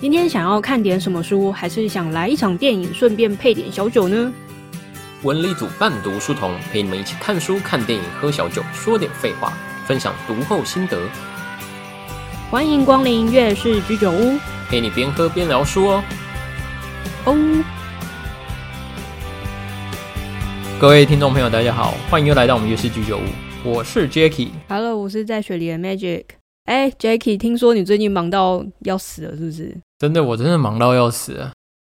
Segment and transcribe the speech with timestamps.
[0.00, 4.32] 今天想要看点什么书，还是想来一场电影，顺便配点小酒呢？
[5.24, 9.52] 文理组伴读书童陪你们一起看书、看电影、喝小酒，说点废话，
[9.88, 10.96] 分享读后心得，
[12.48, 14.38] 欢迎光临月氏居酒屋
[14.68, 16.04] 陪你边喝边聊书哦。
[17.24, 17.64] 哦。
[20.80, 23.22] 各位听众朋友，大家好，欢迎又来到我们月氏居酒屋，
[23.68, 24.50] 我是 Jacky。
[24.68, 26.22] Hello，我是在雪里的 Magic。
[26.66, 29.76] 哎，Jacky，听说你最近忙到要死了，是不是？
[29.98, 31.50] 真的，我真的忙到要死了。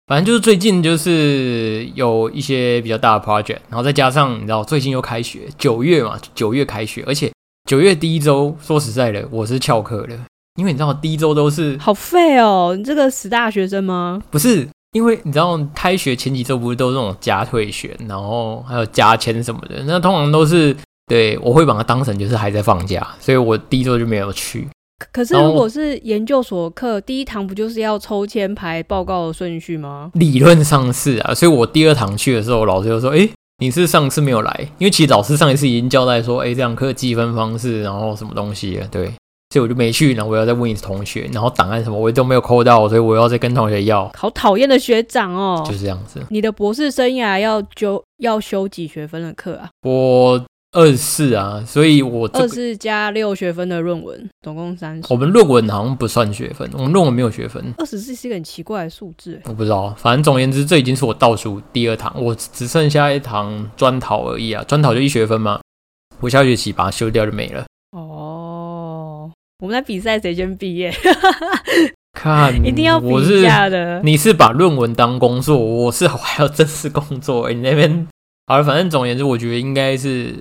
[0.07, 7.31] 反正就是最近就是有一些比较大的 project，然后再加上你知道最近又开学，九月嘛，九月开学，而且
[7.67, 10.15] 九月第一周，说实在的，我是翘课的，
[10.59, 14.21] 因为你知道第一周都是好废哦，你这个死大学生吗？
[14.29, 14.67] 不是？
[14.91, 20.73] 因为你知道开学前几周不是都是那种加退学，然后还有加签什么的，那通常都是
[21.07, 24.67] 对我会把它当成就是还在放假，所以我第一周就没有去。
[24.98, 30.10] 可可是如果是研究所课，第一堂不就是要抽签排报告的顺序吗？
[30.13, 39.07] 理论上是啊，所以我第二堂去的时候，老师就说：“诶，你是上次没有来，因为其实老师上一次已经交代说，诶，这堂课计分方式，然后什么东西了，对，
[39.49, 45.62] 所以我就没去，然后我要再问一次同学，然后档案什么我都没有扣到，所以我要再跟同学要，好讨厌的学长哦！
[45.65, 46.21] 就是这样子。
[46.30, 49.70] 你的博士生涯要修要修几学分的课啊？
[49.84, 50.41] 我
[50.76, 55.04] 二十四啊，所以我这个二是加六学分的论文，总共三十。
[55.09, 64.62] 我们论文好像不算学分，我们论文没有学分。”二十四是一个很奇怪的数字，我不知道，反正总而言之，这已经是我倒数第二堂，我只剩下一堂专讨而已啊。
[64.68, 65.62] 专讨就一学分嘛，
[66.19, 67.66] 我下学期把它修掉就没了。
[67.91, 69.31] 哦。
[69.59, 70.94] 我们在比赛谁先毕业，
[72.12, 74.01] 看， 一定要比一我是下的。
[74.03, 77.50] 你是把论文当工作，我是我还要正式工作。
[77.50, 78.06] 你那边
[78.47, 80.34] 好了，反正总而言之，我觉得应该是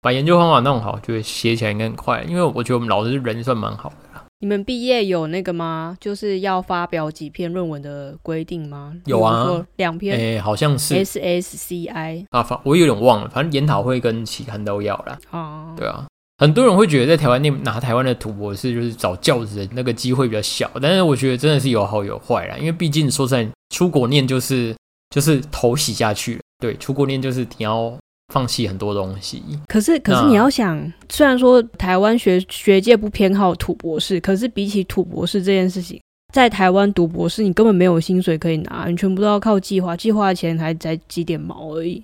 [0.00, 2.22] 把研究方法弄好，就会写起来应该很快。
[2.28, 4.24] 因为我觉得我们老师人算蛮好的啦。
[4.38, 5.96] 你们毕业有那个吗？
[6.00, 8.94] 就是要发表几篇论文的规定吗？
[9.04, 15.18] 有啊两篇诶、好像是 SSCI 啊，反我有点忘了，反正研讨会跟期刊都要啦。
[15.32, 16.06] 哦，对啊，
[16.38, 24.74] 很多人会觉得在台湾念拿台湾的土博士就是找教职的那个机会比较小，但是我觉得真的是有好有坏啦，因为毕竟说实在，出国念就是
[25.10, 27.92] 就是头洗下去了，对，出国念就是你要
[28.32, 36.00] 放弃很多东西，可是可是你要想，虽然说台湾学学界不偏好土博士，可是比起土博士这件事情，
[36.32, 42.02] 在台湾读博士你根本没有薪水可以拿，你全部都要靠计划，计划的钱还才几点毛而已。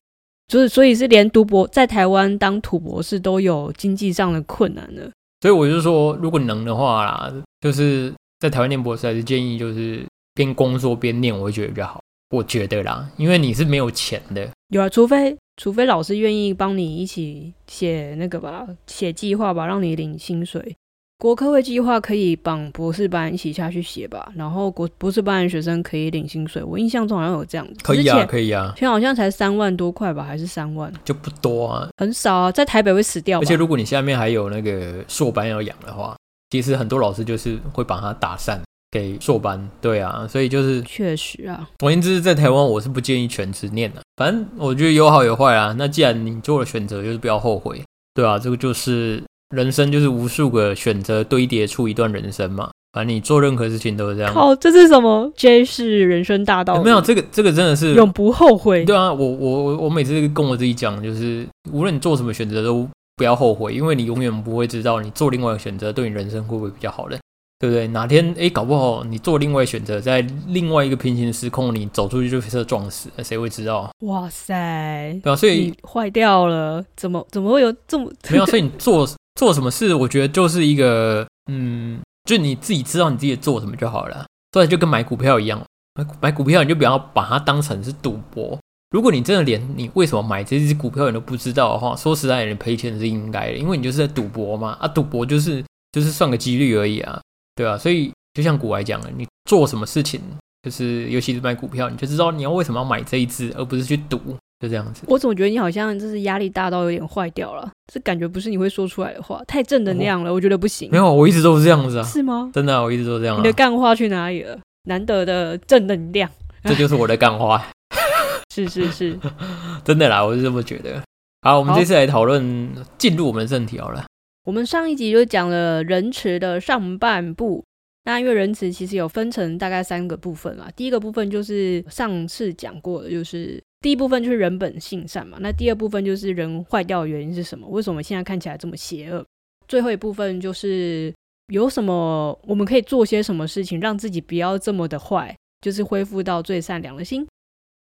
[0.48, 5.10] 就是所以是连读博在台湾当土博士都有经济上的困难的。
[5.40, 12.00] 所以我就说，如果能的话啦，就是在台湾念博士，还是建议就是边工作边念，我会觉得比较好。
[12.30, 20.76] 我觉得啦，因为你是没有钱的，有啊，除非除非老师愿意帮你一起写那个吧，写计划吧，让你领薪水。
[21.18, 26.62] 国科会计划可以绑博士班一起下去写吧，然后国博士班的学生可以领薪水。
[26.62, 31.88] 我印象中好像有这样子，可以啊，可以啊，钱好像才三万多块吧，还是三万，就不多啊。
[31.96, 33.40] 很少啊，在台北会死掉。
[33.40, 36.14] 而且如果你下面还有那个硕班要养的话，
[36.50, 38.60] 其实很多老师就是会把它打散
[38.96, 39.68] 给硕班。
[39.80, 44.00] 对啊，所以就是确实啊，总而言之，在台湾我是不建议全职念的。
[44.16, 45.74] 反正我觉得有好有坏啊。
[45.78, 47.82] 那既然你做了选择，就是不要后悔。
[48.14, 49.22] 对啊，这个就是
[49.54, 52.70] 人生，就是无数个选择堆叠出一段人生嘛。
[52.92, 54.32] 反正你做任何事情都是这样。
[54.32, 58.86] 靠，这是什么？J 是人生大道没有这个这个真的是永不后悔。
[58.86, 67.18] 对啊，我我我我每次跟我自己讲，就是无论你做什么选择都不要后悔，因为你永远不会知道你做另外一个选择对你人生会不会比较好的，
[67.58, 67.86] 对不对？
[67.88, 73.90] 哪天诶搞不好你做另外选择，在另外一个平行时空，你走出去就被车撞死，谁会知道？
[74.00, 84.26] 哇塞，对啊，所以你坏掉了，怎么怎么会有这么没有，所以你做做什么事，我觉得就是一个嗯，就你自己知道你自己做什么就好了。
[84.52, 85.62] 所以就跟买股票一样，
[85.94, 88.58] 买股买股票你就不要把它当成是赌博。
[88.90, 94.78] 如果你真的连你为什么买这只股票你都不知道的话，说实在，你赔钱是应该的，因为你就是在赌博嘛。
[94.80, 95.62] 啊，赌博就是
[95.92, 97.20] 就是算个几率而已啊，
[97.56, 97.76] 对啊。
[97.76, 100.20] 所以就像股来讲了，你做什么事情，
[100.62, 104.18] 就是尤其是买股票，你就知道你要为什么要买这一只，而不是去赌，
[104.60, 105.02] 就这样子。
[105.08, 110.98] 我总觉得你好像就是压力大到有点坏掉了，这感觉不是你会说出来的话，太正能量了，我觉得不行没。
[110.98, 112.50] 有，我一直都是这样子啊，是吗？
[112.52, 113.52] 真的啊、我一直都这样啊你的。
[113.52, 114.58] 干话去哪里了？
[114.88, 116.30] 难得的正能量，
[116.62, 117.66] 这就是我的干话，
[118.54, 119.18] 是是是。
[119.84, 121.02] 真的啦，我是这么觉得。
[121.42, 124.04] 好，我们这次来讨论进入我们的正题好了。
[124.46, 127.64] 我们上一集就讲了仁慈的上半部，
[128.04, 137.66] 那因为仁慈其实有分成大概三个部分嘛，第一个部分就是上次讲过的，就是第一部分就是人本性善嘛，那第二部分就是人坏掉的原因是什么？
[137.66, 139.26] 为什么现在看起来这么邪恶？
[139.66, 141.12] 最后一部分就是
[141.48, 147.26] 有什么我们可以做些什么事情，让自己不要这么的坏，就是恢复到最善良的心。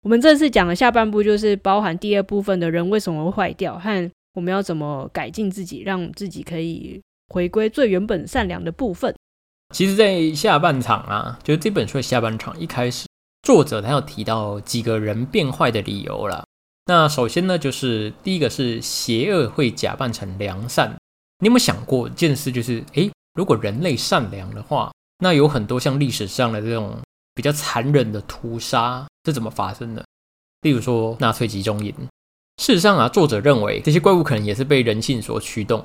[0.04, 9.14] 我们这次讲的下半部就是包含第二部分的人为什么会坏掉，和我们要怎么改进自己，让自己可以回归最原本善良的部分。
[9.74, 13.08] 其实，在下半场啊，就是这本书的下半场一开始，
[13.44, 16.46] 作者他要提到几个人变坏的理由了。
[16.88, 20.96] 那首先呢，就是第一个是邪恶会假扮成良善。
[21.40, 22.52] 你有没有想过一件事？
[22.52, 26.98] 就是诶，如果人类善良的话，那有很多像历史上的这种
[27.34, 30.04] 比较残忍的屠杀是怎么发生的？
[30.62, 31.94] 例如说纳粹集中营。
[32.62, 35.84] 事实上啊，作者认为这些怪物可能也是被人性所驱动，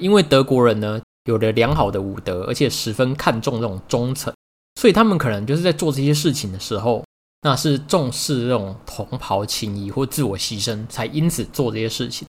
[0.00, 1.00] 因为德国人呢。
[1.26, 4.32] 有着良好的武德，而且十分看重这种忠诚，
[4.80, 7.04] 所以他们可能就是在做这些事情的时候，
[7.42, 12.28] 那是重视这种同袍情谊或自我牺牲，才因此做这些事情。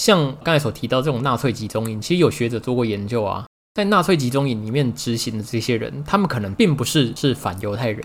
[0.00, 3.44] 像刚才所提到这种纳粹集中营，其实有学者做过研究啊，
[3.74, 8.00] 在纳粹集中营里面执行的这些人，他们可能并不是是反犹太人，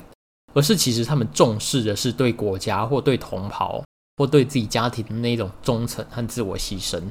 [0.56, 3.84] 而是其实他们重视的是对国家或对同袍
[4.22, 7.02] 或对自己家庭的那种忠诚和自我牺牲。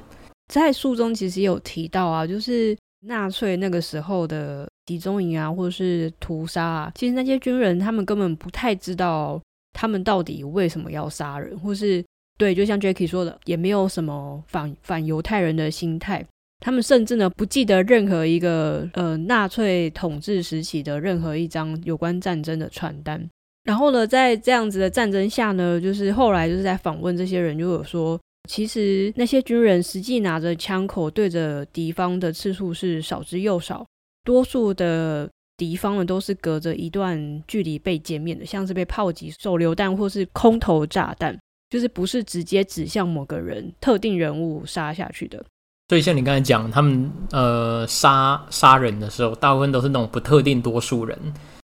[0.47, 2.77] 在书中其实有提到啊，就是。
[3.03, 9.41] 纳粹那个时候的集中营啊，或者是屠杀啊，其实那些军人他们根本不太知道
[9.73, 12.05] 他们到底为什么要杀人，或是
[12.37, 16.23] 对，就像 Jackie 说的，也没有什么反反犹太人的心态。
[16.63, 23.27] 他们甚至呢不记得任何一个呃纳粹统治时期的任何一张有关战争的传单。
[23.65, 28.19] 然后呢，在这样子的战争下呢，就是后来就是在访问这些人，就有说。
[28.49, 33.87] 其实那些军人实际拿着枪口对着敌方的次数是少之又少，
[34.25, 45.45] 多数的敌方呢都是隔着一段距离被歼灭的，像是被炮击、手榴弹或是空投炸弹，就是不是直接指向某个人、特定人物杀下去的。
[45.91, 51.17] 所以像你刚才讲，他们呃杀杀人的时候，大部分都是那种不特定多数人，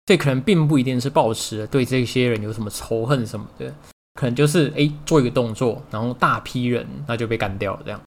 [0.05, 3.73] 这可能并不一定是抱持对这些人有什么仇恨什么的。
[4.19, 7.81] 可能就是哎做一个动作，然后大批人那就被干掉了。
[7.83, 7.99] 这样，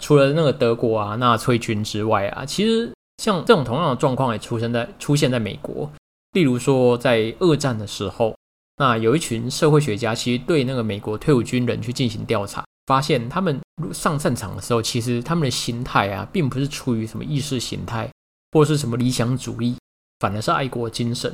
[0.00, 5.90] 除了那个德国啊纳粹军之外啊，其实像这种同样的状况也出现在出现在美国。
[6.32, 8.36] 例如说，在二战的时候，
[8.76, 13.58] 那有一群社会学家其实对那个美国退伍军人去进行调查，发现他们
[13.92, 18.10] 上战场的时候，其实他们的心态啊，并不是出于什么意识形态
[18.50, 19.76] 或是什么理想主义，
[20.24, 21.30] 反而是爱国精神。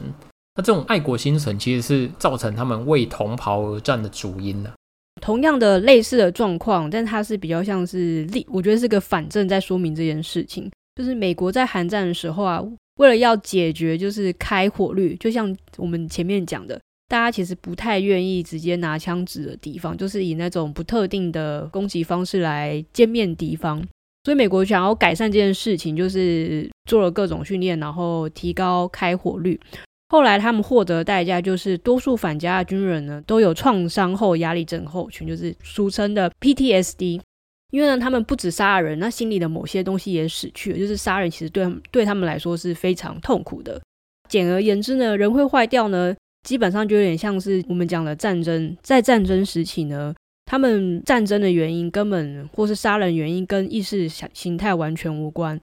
[0.56, 4.72] 那这种爱国精神其实是造成他们为同袍而战的主因呢。
[5.20, 10.68] 同样的类似的状况，但它是比较像是例，我觉得是个反证在说明这件事情。
[10.96, 12.60] 就是美国在韩战的时候啊，
[12.96, 23.80] 为了要解决就是开火率，就像我们前面讲的，大家其实不太愿意直接拿枪指的敌方，就是以那种不特定的攻击方式来歼灭敌方。
[24.24, 29.58] 所以美国想要改善这件事情，就是做了各种训练，然后提高开火率。
[30.08, 37.20] 后来他们获得的代价就是，多数返家的军人呢都有创伤后压力症候群，就是俗称的 PTSD。
[37.70, 40.78] 因为呢，他们不止杀人，那心里的某些东西也死去了。
[40.78, 43.80] 就是杀人其实对对他们来说是非常痛苦的。
[44.28, 46.12] 简而言之呢，人会坏掉呢，
[46.42, 48.76] 基本上就有点像是我们讲的战争。
[48.82, 50.12] 在战争时期呢，
[50.50, 55.56] 他们战争的原因根本或是杀人原因跟意识形态完全无关。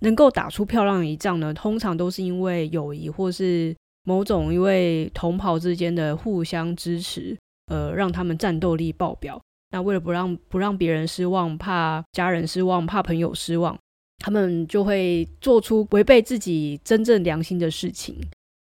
[0.00, 3.74] 能够打出漂亮一仗呢，通常都是因为友谊或是。
[4.06, 7.34] 某种因为同袍之间的互相支持，
[7.68, 9.40] 呃，让他们战斗力爆表。
[9.70, 13.74] 那为了不让不让别人失望，怕家人失望，怕朋友失望，
[14.18, 18.14] 他们就会做出违背自己真正良心的事情。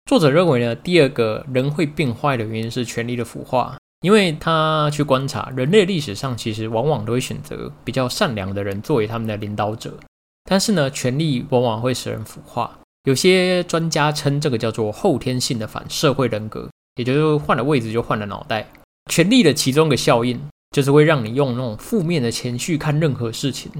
[0.09, 9.97] 作者认为呢，第二个人会变坏的原因是权力的腐化，因为他去观察人类历史上，其实往往都会选择比较善良的人作为他们的领导者，
[10.45, 12.79] 但是呢，权力往往会使人腐化。
[13.05, 18.69] 有些专家称这个叫做后天性的反社会人格，也就是换了位置就换了脑袋。
[19.11, 20.41] 权力的其中一个效应
[20.71, 23.71] 就是会让你用那种负面的情绪看任何事情。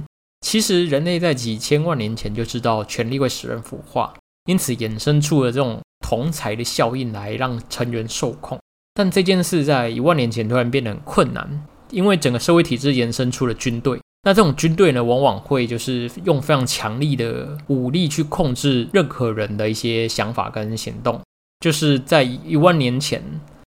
[0.41, 4.15] 其实人类在几千万年前就知道权力会使人腐化，
[4.47, 8.59] 因此衍生出了这种同才的效应来让成员受控。
[8.95, 13.99] 但这件事在一万年前突然变得很困难，因为整个社会体制延伸出了军队。
[14.25, 21.21] 那这种军队呢，往往会就是用非常强力的武力去控制任何人的一些想法跟行动。
[21.59, 23.23] 就是在一万年前，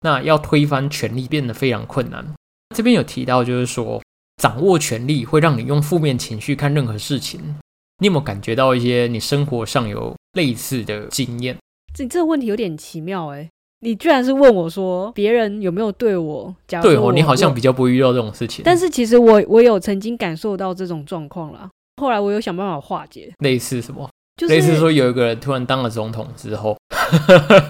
[0.02, 2.26] 那要推翻权力变得非常困难。
[2.76, 4.02] 这边有提到，就是说
[4.42, 7.40] 掌握权力会让你用负面情绪看任何事情。
[8.00, 11.58] 你有没有感觉到一些你生活上有类似的经验？
[11.96, 13.50] 这这个问题有点奇妙哎。
[13.82, 16.56] 你居然是问我说别人有没有对我？
[16.68, 18.64] 对哦，你好像比较不会遇到这种事情。
[18.66, 21.70] 但是其实我我有曾经感受到这种状况啦。
[22.02, 23.32] 后来我有想办法化解。
[23.40, 24.10] 类似什么？
[24.38, 26.76] 就是类似说有一个人突然当了总统之后，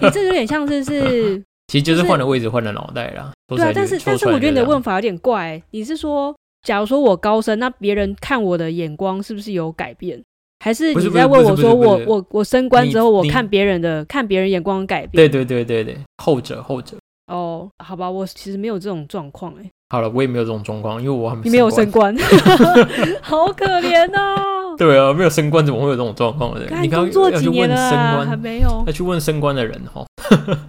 [0.01, 3.31] 你这有点像是是， 其实就是换了位置，换了脑袋啦。
[3.47, 10.19] 对啊但是但是我觉得你的问法有点怪，你是说，假如说我高升，那别人看我的眼光是不是有改变？
[10.65, 15.12] 还是你在问我说我我我升官之后，我看别人的看别人眼光改变？
[15.12, 16.98] 对对对对对，后者后者。
[17.27, 22.17] 哦，好吧，我其实没有这种状况哎，好了，我也没有这种状况，因为我还没你没有升官。
[23.22, 24.74] 好可怜哦。
[24.75, 26.65] 对啊，没有升官怎么会有这种状况呢？
[26.67, 28.84] 看你刚工作几要去问年了啊，升官还，没有。
[28.88, 30.03] 要去问升官的人哈。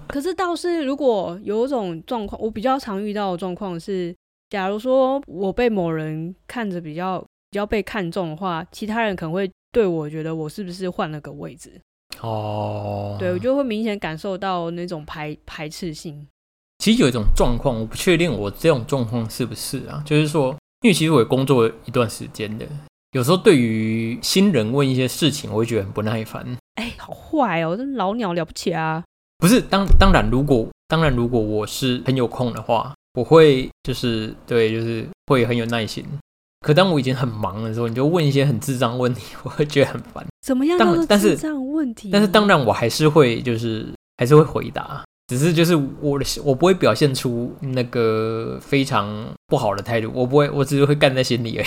[0.09, 4.15] 可是倒是，如果有一种状况，我比较常遇到的状况是，
[4.51, 7.19] 假如说我被某人看着比较
[7.51, 11.71] 比较被看重的话，其他人可能会对我觉得我是不是换了个位置，
[12.23, 16.27] 哦，对我就会明显感受到那种排排斥性。
[16.79, 22.67] 其实有一种状况，我不确定我这种状况是不是啊，就是说，因为其实我也工作一段时间的，
[23.13, 26.57] 有时候对于新人问一些事情，我会觉得很不耐烦。
[26.77, 29.05] 哎，好坏哦，这老鸟了不起啊！
[29.37, 36.03] 不是当当然，如果当然如果我是很有空的话，我会就是对，就是会很有耐心。
[36.67, 40.27] 可当我已经很忙的时候，你就问一些很智障问题， 我会觉得很烦。
[40.45, 42.11] 怎么样当叫做但是智障问题？
[42.11, 51.67] 但是当然，我还是会就是还是会回答，只是就是我的我不会表现出那个非常不好的态度，我不会，我只是会干在心里而已。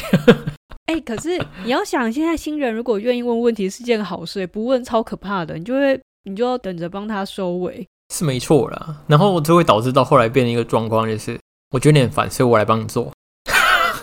[0.92, 7.88] 哎、可是你要想，现在新人如果愿意问问题是件好事，不问超可怕的，你就会你就要等着帮他收尾。
[8.14, 11.40] 是没错啦，然后就会导致到后来变成一个状况，就是
[11.72, 13.10] 我觉得你很烦，所以我来帮你做。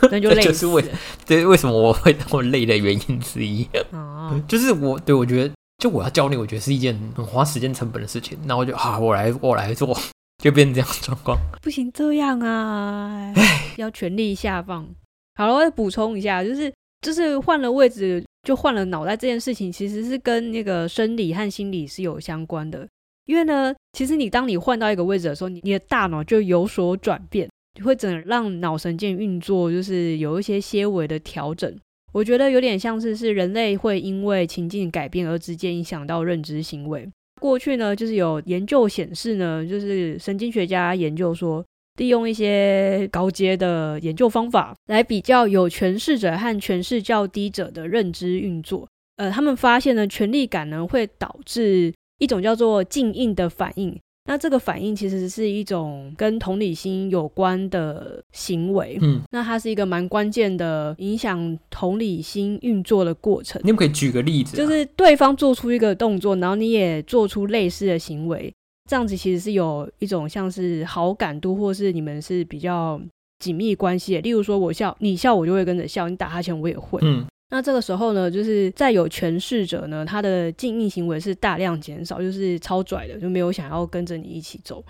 [0.12, 3.66] 那就累就是为死了 这为什么我会那么累的原因之一。
[3.92, 4.40] 啊！
[4.48, 8.38] 就是我对我觉得，就我要教你，我觉得是一件很花时间成本的事情。
[8.44, 9.96] 那我就啊，我来我来做，
[10.42, 11.38] 就变成这样的状况。
[11.62, 13.32] 不行这样啊，
[13.76, 14.86] 要全力下放。
[15.34, 16.72] 好了，我再补充一下，就是
[17.02, 22.86] 就是换了位置就换了脑袋这件事情，其实是跟那个生理和心理是有相关的。
[23.26, 27.50] 因为呢，其实你当你换到一个位置的时候，你你的大脑就有所转变，
[27.82, 31.74] 会整让脑神经运作就是有一些些微的调整。
[32.12, 37.06] 我觉得有点像是是人类会因为情境改变而直接影响到认知行为。
[37.40, 41.62] 过去呢，就是有研究显示呢，就是神经学家研究说，
[41.98, 48.88] 利用一些高阶的研究方法来比较有权势者和权势较低者的认知运作。
[49.16, 53.98] 呃，他们发现呢，权力感呢会导致一种叫做静应的反应。
[54.26, 58.98] 那这个反应其实是一种跟同理心有关的行为。
[59.00, 63.60] 嗯，那它是一个蛮关键的影响同理心运作的过程。
[63.64, 68.52] 你们可以举个例子、啊，就是对方做出一个动作，然后你也做出类似的行为，
[68.90, 73.00] 这样子其实是有一种像是好感度，或是你们是比较
[73.38, 74.20] 紧密关系的。
[74.22, 76.98] 例如说，我笑，你笑，我就会跟着笑；你打哈欠，我也会。
[77.02, 84.84] 嗯，那这个时候呢，就是在有权势者呢，他的静应行为是大量减少，就是超拽的，就没有想要跟着你一起走。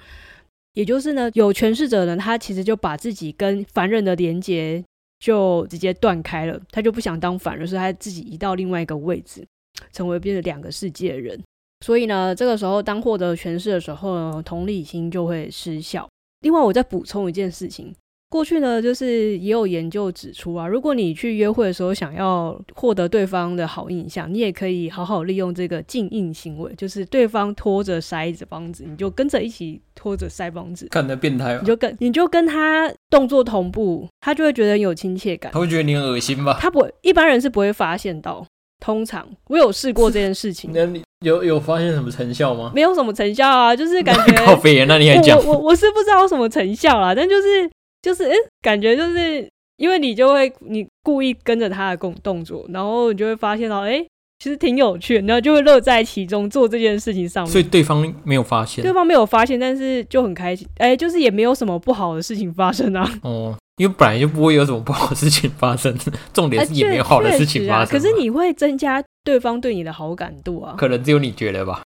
[0.73, 4.83] 也就是呢，有权势者呢，他其实就把自己跟凡人的连接
[5.19, 9.47] 就直接断开了，他就不想当凡人，所以他自己移到另外一个位置，
[9.93, 11.39] 成为变成两个世界的人。
[11.85, 16.09] 所以呢，这个时候当获得权势的时候呢，同理心就会失效。
[16.41, 17.95] 另外，我再补充一件事情。
[18.29, 31.67] 过去呢，就是也有研究指出啊，如果你去约会的时候想要获得对方的好印象，你也可以好好利用这个静应行为，就是对方拖着筛子帮子，你就跟着一起拖着腮帮子，看得变态吧你？
[31.67, 35.61] 就跟你就跟他动作同步，他就会觉得很有亲切感他。
[35.61, 36.59] 会觉得你很恶心吧？
[36.61, 38.45] 他不会，一般人是不会发现到。
[38.79, 42.71] 通常我有试过这件事情，那你有有发现什么成效吗？
[42.75, 45.45] 没有什么成效啊，就是感 觉靠背啊，那你还讲我？
[45.45, 47.69] 我我我是不知道有什么成效啦，但就是
[48.07, 49.45] 就是嗯，感觉就是
[49.79, 54.07] 因为你就会你故意跟着他的动动作，然后你就会发现到哎、诶
[54.39, 57.65] 其实挺有趣的，然后就会乐在其中做这件事情上面所以。
[57.65, 63.11] 对方没有发现对方没有发现，但是就很开心，哎、就是也没有什么不好的事情发生啊。
[63.25, 65.93] 哦，因为本来就不会有什么不好的事情发生，
[66.33, 67.87] 重点啊是也没有好的事情发生嘛。
[67.87, 70.75] 可是你会增加对方对你的好感度啊。
[70.79, 71.83] 可能只有你觉得吧？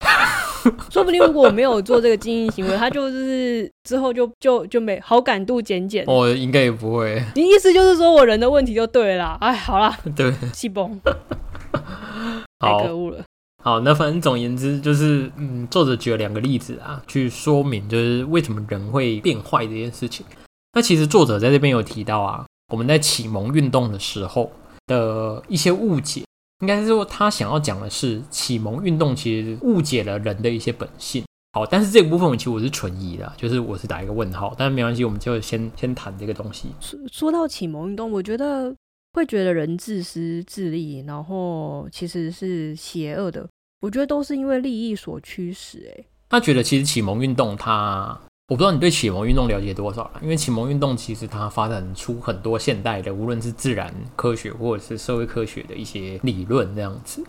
[0.90, 6.04] 说不定如果我没有做这个经营行为，他就是之后就就就没好感度减减。
[6.08, 7.22] 哦应该也不会。
[7.36, 9.38] 你意思就是说我人的问题就对了啦？
[9.42, 11.00] 哎，好啦， 对，气崩，
[12.60, 13.24] 太好可恶了。
[13.64, 20.26] 好，那反正总而言之就是，嗯，作者举了两个例子啊，去说明就是为什么人会变坏这件事情。
[20.74, 24.52] 那其实作者在这边有提到啊，我们在启蒙运动的时候
[24.86, 26.24] 的一些误解，
[26.62, 31.24] 应该是说他想要讲的是启蒙运动其实误解了人的一些本性。
[31.54, 36.70] 好，但是这个部分其实我是存疑的啊，就是我是打一个问号，但是没关系，我们就先先谈这个东西。
[36.80, 38.76] 说说到启蒙运动，我觉得
[39.14, 43.48] 会觉得人自私自利，然后其实是邪恶的。
[43.82, 45.92] 我觉得都是因为利益所驱使。
[45.96, 57.22] 哎，他觉得其实启蒙运动，他我不知道你对启蒙运动了解多少了，因为启蒙运动其实它发展出很多现代的，无论是自然科学或者是社会科学的一些理论这样子。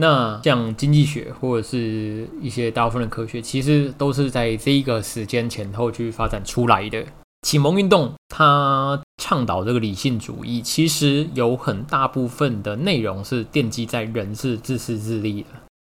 [0.00, 7.04] 那像经济学或者是一些大部分的科学，其实都是在这一个时间前后去发展出来的。
[7.46, 15.48] 启蒙运动它倡导这个理性主义，其实有很大部分的内容是奠基在人是自私自利的。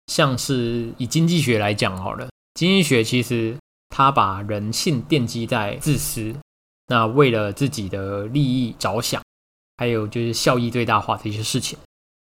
[0.08, 3.56] 像是以经济学来讲好了，经济学其实
[3.88, 6.34] 他把人性奠基在自私，
[6.88, 9.22] 那为了自己的利益着想，
[9.76, 11.78] 还有就是效益最大化的一些事情。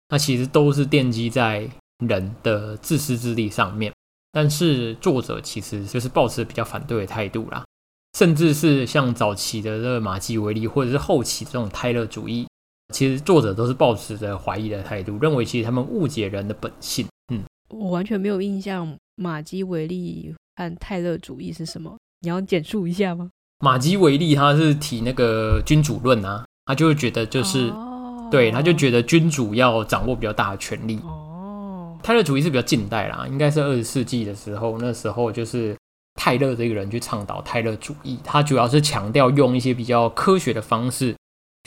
[0.08, 1.68] 那其实都是奠基在
[2.06, 3.92] 人的自私自利上面，
[4.32, 7.64] 但是作者其实就是抱持比较反对的态度啦，
[8.16, 12.46] 甚至是像早期的这个马基维利，或者是后期这种泰勒主义，
[12.94, 17.06] 其实作者都是抱持着怀疑的态度，认为其实他们误解人的本性。
[17.32, 23.30] 嗯，我完全没有印象马基维利和泰勒主义是什么，你要简述一下吗？
[23.60, 27.72] 马基维利他是提那个君主论啊，他就会觉得就是。
[28.28, 30.98] 对，他就觉得君主要掌握比较大的权力。
[31.04, 35.76] 哦，泰勒主义是比较近代啦，应该是二十世纪的时候，那时候就是
[36.16, 41.14] 泰勒这个人去倡导泰勒主义，他主要是强调用一些比较科学的方式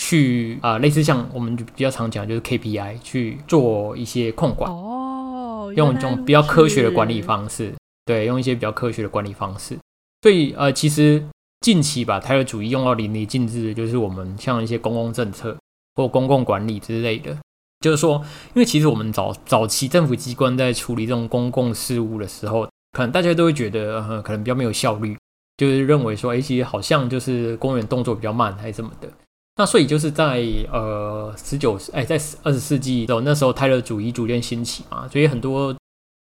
[0.02, 4.70] 去啊，类似像我们比较常讲就是 KPI 去做一些控管。
[4.70, 7.74] 哦，用一种比较科学的管理方式，
[8.10, 9.78] 对，用一些比较科学的管理方式。
[10.24, 11.24] 所以呃，其实
[11.62, 15.56] 近期把泰勒主义用到淋漓尽致，就是我们像一些公共政策。
[15.96, 17.36] 或公共管理之类的，
[17.82, 18.24] 就是说，
[18.54, 25.18] 因为其实我们早早期政府机关在处理这种公共事务的时候，可能大家都会觉得，呃，可能比较没有效率，
[25.58, 29.10] 就是认为说，哎，其实好像就是公务员动作比较慢，还是什么的。
[29.58, 35.76] 那所以就是在呃十九，哎，在二十世纪的时候，那时候泰勒主义逐渐兴起嘛，所以很多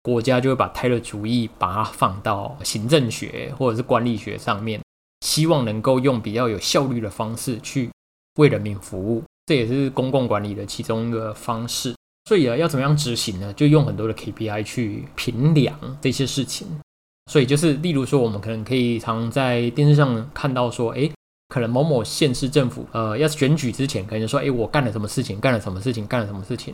[0.10, 4.82] 国家就会把泰勒主义把它放到行政学或者是管理学上面，
[5.22, 7.92] 希望能够用比较有效率的方式去
[8.38, 9.24] 为人民服务。
[9.46, 13.54] 这也是公共管理的其中一个方式，所以啊，要怎么样执行呢？
[13.54, 16.68] 就用很多的 KPI 去评量这些事情。
[17.32, 21.08] 所以就是，例如说，我们可能可以常在电视上看到说，哎，
[21.50, 26.74] 可能某某县市政府，呃，要选举之前，可能说，哎，我干了什么事情，干了什么事情，干了什么事情，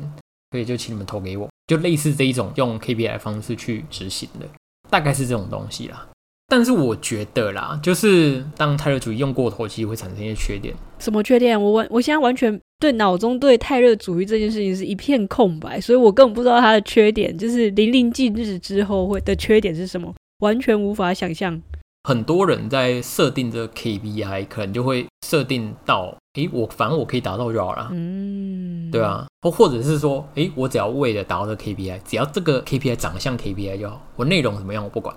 [0.56, 4.48] 所以就请你们投给我，就类似这一种用 KPI 方式去执行的，
[4.90, 6.08] 大概是这种东西啦。
[6.48, 10.74] 但是我觉得啦，就是当泰勒主义用过头，其实会产生一些缺点。
[10.98, 11.62] 什么缺点？
[11.62, 21.62] 我完，我现在完全对脑中对泰勒主义这件事情是一片空白，所以我根本不知道它的缺点，就是淋漓尽致之后会的缺点是什么，完全无法想象。
[22.08, 27.90] 很多人在设定这个 KPI，可能就会设定到，诶，我反正我可以达到就好了。
[27.92, 35.16] 嗯，对啊，或或者是说，诶，我只要为了达到这 KPI，只要这个 KPI 长得像 KPI 就好，我内容怎么样我不管。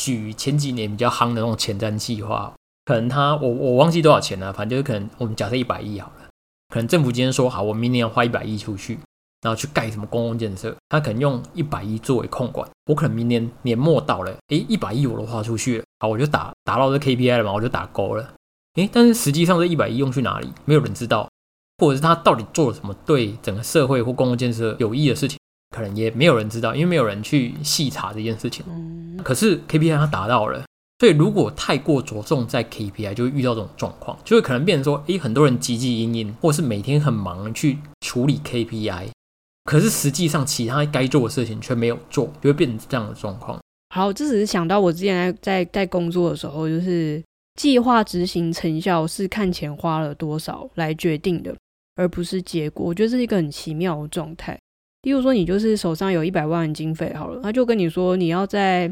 [0.00, 2.52] 举前几年比较夯的那种前瞻计划，
[2.84, 6.28] 可能他我我忘记多少钱了，反正就是可能我们假设一百亿好了，
[6.68, 8.98] 可能政府今天说好，我明年要花一百亿出去，
[9.42, 18.32] 然后去盖什么公共建设，他可能用一百亿作为控管，我可能明年年末到了，诶，一百亿我都花出去了，好，我就打达到这 KPI 了嘛，我就打勾了，
[18.76, 21.28] 诶，但是实际上这一百亿用去哪里，没有人知道，
[21.80, 25.36] 或者是他到底做了什么对整个社会或公共建设有益的事情。
[25.74, 28.64] 可能也没有人知道，因为没有人去细查这件事情。
[29.22, 30.64] 可是 KPI 他达到了，
[30.98, 39.10] 所以如果太过着重在 KPI，就会遇到这种状况，就会可能变成说，诶，很多人汲汲营营，或是每天很忙去处理 KPI，
[39.64, 43.60] 可是实际上其他该做的事情却没有做，就会变成这样的状况。
[43.94, 47.22] 好，这只是想到我之前在在在工作的时候，就是
[47.54, 51.54] 计划执行成效是看钱花了多少来决定的，
[52.00, 52.86] 而不是结果。
[52.86, 54.58] 我觉得这是一个很奇妙的状态。
[55.02, 58.90] 例如说，你就是手上有一百万的经费好了，他就跟你说，你要在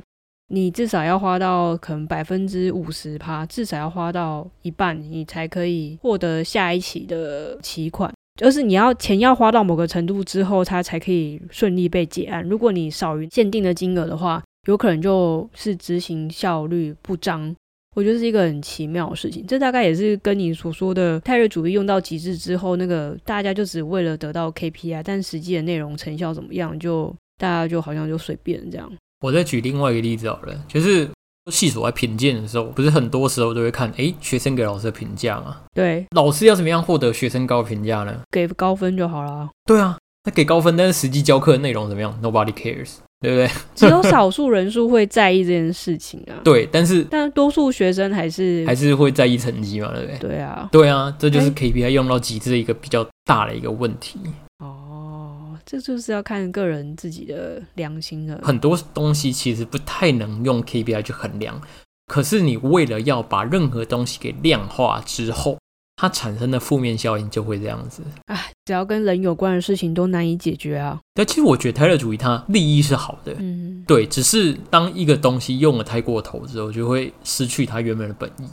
[0.48, 8.12] 你至少要花到可能百分之五十趴，至少要花到一半，你才可以获得下一期的期款。
[8.36, 12.46] 就是你要钱要花到某个程度之后，它才可以顺利被结案。
[12.46, 17.54] 如果你少于限定的金额的话，有可能就是执行效率不彰。
[17.98, 28.88] 我觉得是一个很奇妙的事情，这大概也是跟你所说的泰瑞主义用到极致之后，那个大家就只为了得到 KPI，但实际的内容成效怎么样，就大家就好像就随便这样。
[29.20, 31.08] 我再举另外一个例子好了，就是
[31.50, 35.56] 系所在评鉴的时候，不是很多时候都会看，哎，学生给老师的评价嘛？
[35.74, 38.20] 对，老师要怎么样获得学生高评价呢？
[38.30, 39.48] 给高分就好了。
[39.64, 42.98] 对啊，那给高分，但是实际教课的内容怎么样？Nobody cares。
[43.20, 43.50] 对不对？
[43.74, 46.38] 只有少数人数会在意这件事情啊。
[46.44, 50.18] 对，但是但多数学生还是还是会在意成绩嘛，对不对？
[50.18, 54.18] 对啊，对啊，这就是 KPI 用到极致的一个比较大的一个问题。
[54.58, 58.40] 哦，这就是要看个人自己的良心了。
[58.42, 61.60] 很多东西其实不太能用 KPI 去衡量，
[62.06, 65.58] 可是你为了要把任何东西给量化之后，
[66.00, 68.02] 它产生的负面效应就会这样子。
[68.26, 70.96] 哎，只要跟人有关的事情都难以解决啊。
[71.12, 78.44] 但其实我觉得泰勒主义它利益是好的，嗯，对，只是当一个东西用了太过头之后，就会失去它原本的本意。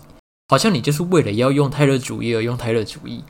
[0.48, 3.24] 好像你就是为了要用泰勒主义而用泰勒主义。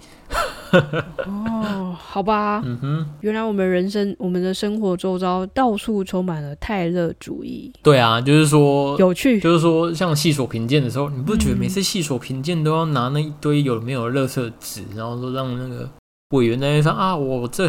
[1.26, 9.40] 哦，好吧，嗯哼，原来我们人生、我们的生活周遭到处充满了泰勒主义，对啊，就是说，有趣。
[9.40, 15.90] 就是说，像细所评鉴的时候，你不觉得嗯每次细所评鉴都要拿那一堆有没有的垃圾纸，然后说让那个
[16.32, 17.68] 委员在那上啊，我这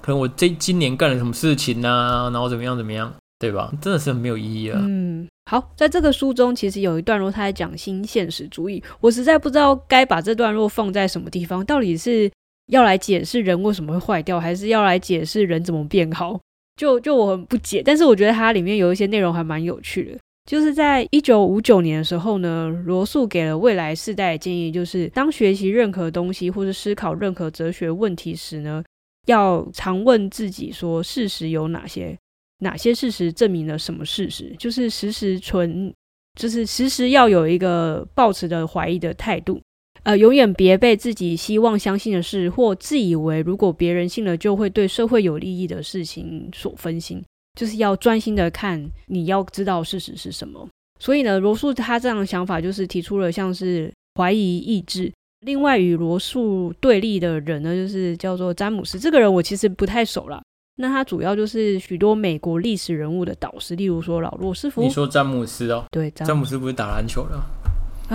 [0.00, 3.70] 可能我这今年干了什么事情啊，然后怎么样怎么样，对吧？
[3.80, 4.80] 真的是很没有意义啊。
[4.82, 12.30] 嗯，好，在这个书中，其实有一段落他在讲新现实主义，我实在不知道该把这段落放在什么地方，到底是
[12.68, 16.40] 要来解释人为什么会坏掉，还是要来解释人怎么变好？
[16.76, 20.18] 就就我很不解，但是我觉得它里面有一些内容还蛮有趣的。
[20.48, 28.82] 就是在一九五九年的时候呢，罗素给了未来世代的建议，就是当学习任何东西或是思考任何哲学问题时呢，
[29.26, 32.16] 要常问自己说事实有哪些，
[32.60, 35.92] 哪些事实证明了什么事实，就是时时存，
[36.40, 39.60] 就是时时要有一个抱持的怀疑的态度。
[40.08, 47.22] 呃，永远别被自己希望相信的事，或自以为如果别人信了就会对社会有利益的事情所分心。
[47.54, 50.66] 就是要专心的看，你要知道事实是什么。
[50.98, 55.12] 所以呢，罗素他这样的想法就是提出了像是怀疑意志。
[55.40, 58.98] 另外与罗素对立的人呢，就是叫做詹姆斯。
[58.98, 60.40] 这个人我其实不太熟啦。
[60.80, 64.88] 那他主要就是许多美国历史人物的导师，例如说老罗斯福你。
[64.88, 67.42] 说詹姆斯哦，对，詹姆斯不是打篮球的哦？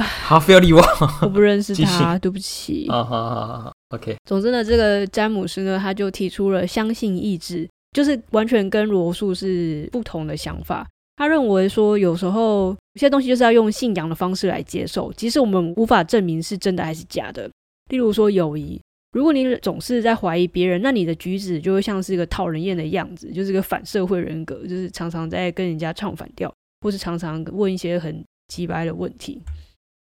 [0.02, 0.82] 好，不要理我。
[1.22, 2.88] 我不认识他，对不起。
[2.90, 10.88] 啊，好好好好，OK，总之呢，这个詹姆斯呢，他就提出了相信意志，就是完全跟罗素是不同的想法。
[11.16, 17.48] 他认为说，有时候有些东西就是要用信仰的方式来接受，即使我们无法证明是真的还是假的。
[17.92, 26.52] 例如说友谊，如果你总是在怀疑别人，那你的举止就会像是一个讨人厌的样子，就是个反社会人格，就是常常在跟人家唱反调，
[26.82, 29.40] 或是常常问一些很鸡掰的问题。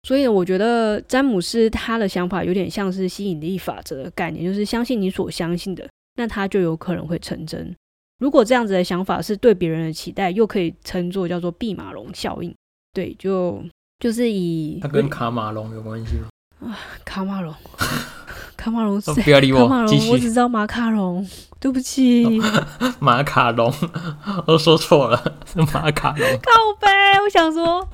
[0.05, 7.75] 所以，我觉得詹姆斯他的想法有点像是吸引力法则的概念，就是相信你所相信的，那他就有可能会成真。
[8.19, 12.53] 如果这样子的想法是对别人的期待，又可以称作叫做毕马龙效应。
[12.93, 13.59] 对，就
[13.97, 16.27] 就是以他跟卡马龙有关系吗？
[17.03, 17.53] 卡马龙，
[18.57, 19.13] 卡马龙谁？
[19.23, 21.27] 不要理我，卡马龙，我只知道马卡龙，
[21.59, 22.41] 对不起，
[22.99, 23.73] 马卡龙，
[24.47, 26.27] 我说错了，是马卡龙。
[26.41, 26.87] 靠背。
[27.25, 27.87] 我想说，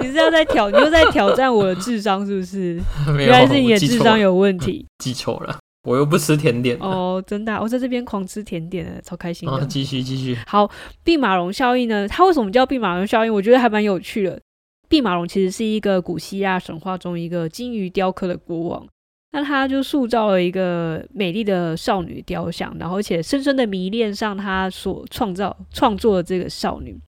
[0.00, 2.80] 你是要在挑，你又在挑战我的智商是不是？
[3.18, 6.78] 原来是你的智商有问题记错了，我又不吃甜点。
[6.80, 9.54] 哦，真的啊、我在这边狂吃甜点的，超开心的。
[9.54, 10.38] 啊，继续继续。
[10.46, 10.70] 好，
[11.04, 12.08] 毕马龙效应呢？
[12.08, 13.34] 它为什么叫毕马龙效应？
[13.34, 14.40] 我觉得还蛮有趣的。
[14.90, 18.84] 毕马龙其实是一个古希腊神话中一个金鱼雕刻的国王，
[19.30, 26.98] 那他就塑造了一个美丽的少女雕像，然后且深深的迷恋上他所创造创作的这个少女。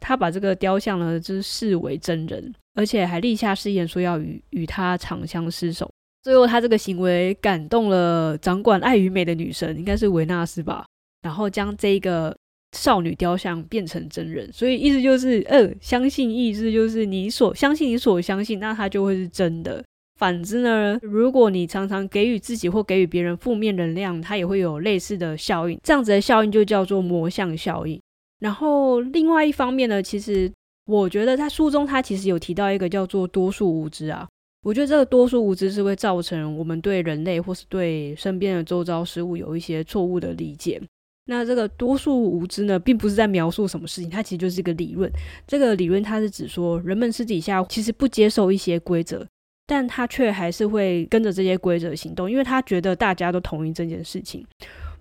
[0.00, 5.88] 他把这个雕像呢，就是视为真人，而且还立下誓言说要与与他长相厮守。
[6.24, 10.84] 最后，他这个行为感动了掌管爱与美的女神，应该是维纳斯吧，
[11.22, 12.36] 然后将这个
[12.72, 19.82] 少女雕像变成真人，所以意思就是，呃，相信意志就是你所相信你所相信，那它就会是真的。
[20.18, 25.78] 反之呢，如果你常常给予自己或给予别人负面能量，它也会有类似的效应。
[25.82, 28.00] 这样子的效应就叫做魔像效应。
[28.40, 30.50] 然后另外一方面呢，其实
[30.86, 34.28] 我觉得在书中他其实有提到一个叫做多数无知啊。
[34.64, 40.82] 我觉得这个多数无知是会造成我们对人类或是对身边的周遭事物有一些错误的理解。
[41.30, 45.12] 那这个多数无知呢，并不是在描述什么事情，它其实就是一个理论。
[45.46, 49.26] 这个理论它是指说，人们私底下其实不接受一些规则，
[49.66, 54.42] 但他却还是会跟着这些规则行动，因为他觉得大家都同意这件事情。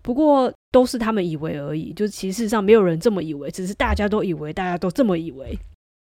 [0.01, 5.57] 不过都是他们以为而已，就是其实上没有人这么以为，只是大家都以为，大家都这么以为。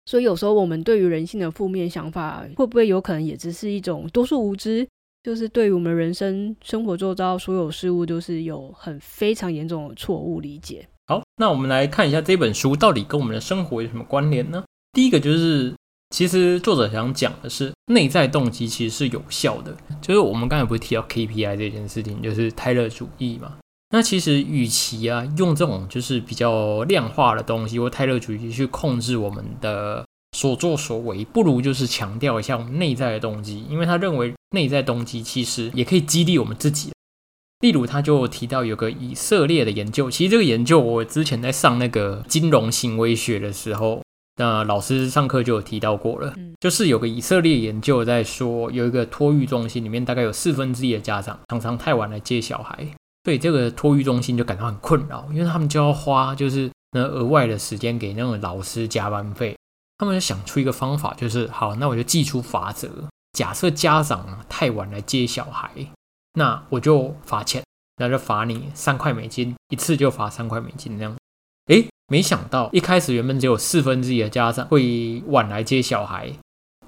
[0.06, 4.86] 所以有时候我们对于人性的负面想法，会不会有可能也只是一种多数无知？
[5.26, 10.86] 就是对于我们人生生活周遭所有事物，都是有很非常严重的错误理解。
[11.08, 14.62] 好，那我们来看一下这本书到底跟我们的生活有什么关联呢？
[14.92, 15.74] 第一个就是，
[16.10, 19.76] 其实作者想讲的是，内在动机其实是有效的。
[20.00, 23.56] 就是我们刚才不是提到 KPI 这件事情，就是泰勒主义嘛。
[23.90, 30.05] 那其实与其啊用这种就是比较量化的东西或泰勒主义去控制我们的
[30.36, 36.90] 所作所为，不如就是强调一下我们内在的动机，因为他认为内在动机其实也可以激励我们自己。
[37.60, 44.02] 例如，他就提到有个以色列的研究，其实这个研究我之前在上那个金融行为学的时候，
[44.36, 52.86] 那老师上课就有提到过了，就是有个以色列研究在说，有一个托育中心里面大概有四分之一的家长常常太晚来接小孩，
[53.24, 59.55] 所以这个托育中心就感到很困扰，因为他们就要花就是那额外的时间给那种老师加班费，
[59.98, 62.88] 他们就想出一个方法，就是好，那我就寄出法则，
[63.32, 65.70] 假设家长太晚来接小孩。
[66.38, 67.64] 那我就罚钱，
[67.96, 71.16] 那就罚你三块美金，一次就罚三块美金那样。
[71.68, 76.30] 诶，没想到一开始原本只有四分之一的家长会晚来接小孩，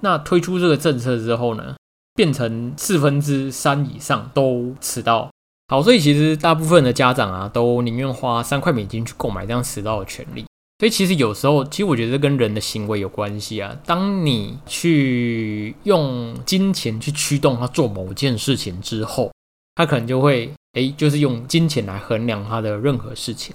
[0.01, 1.75] 那推出这个政策之后呢，
[2.13, 5.31] 变成四分之三以上都迟到。
[5.67, 10.45] 好，所以其实大部分的家长啊，都宁愿花三块美金去购买这样迟到的权利。
[10.79, 13.77] 所以其实有时候，其实我觉得跟人的行为有关系啊。
[13.85, 19.29] 当你去用金钱去驱动他做某件事情之后，
[19.75, 23.53] 他可能就会哎，就是用金钱来衡量他的任何事情。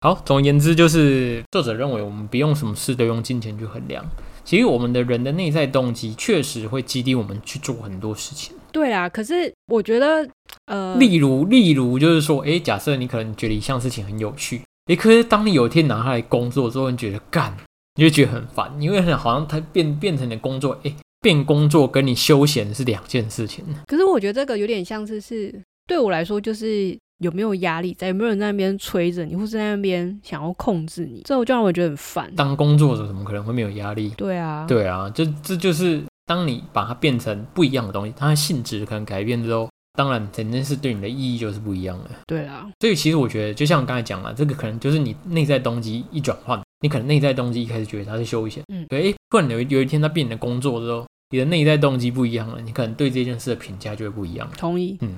[0.00, 4.04] 好，总而言之，就是作者认为我们不用什么事都用金钱去衡量。
[4.42, 8.56] 其实我们的人的内在动机确实会激励我们去做很多事情。
[8.72, 10.28] 对啊，可是我觉得，
[10.64, 17.56] 呃，例如，例如就是说，哎，假设你可能觉得一项事情很有趣，哎，可是当你有一天拿它来工作之后，你觉得干，
[17.94, 20.92] 你就觉得很烦，因为好像它变变成你的工作，哎。
[21.22, 23.62] 变工作跟你休闲是两件事情。
[23.86, 25.54] 可是我觉得这个有点像是是
[25.86, 32.34] 对我来说，就是有没有压力在，有没有人在那边催着你，或是在那边想要控制你，这就让我觉得很烦。
[32.34, 34.14] 当工作者怎么可能会没有压力？
[34.16, 42.10] 对啊，对啊，这这就是当你把它变成不一样的东西，它的性质可能改变之后，当然整件事对你的意义就是不一样的。
[42.26, 51.06] 对啊，所以其实我觉得，就像我刚才讲了，这个可能就是你内在动机一转换，你可能内在动机一开始觉得它是休闲，嗯，对，突然有有一天它变你的工作之后。
[51.32, 54.50] 你的内在动机不一样了，你可能对这件事的评价就会不一样。
[54.58, 54.98] 同意。
[55.00, 55.14] 嗯，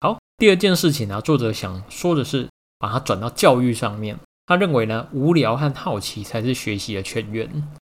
[0.00, 0.16] 好。
[0.38, 2.46] 第二件事情呢，作者想说的是，
[2.78, 4.16] 把它转到教育上面。
[4.46, 7.50] 他认为呢，无聊和好奇才是学习的泉源。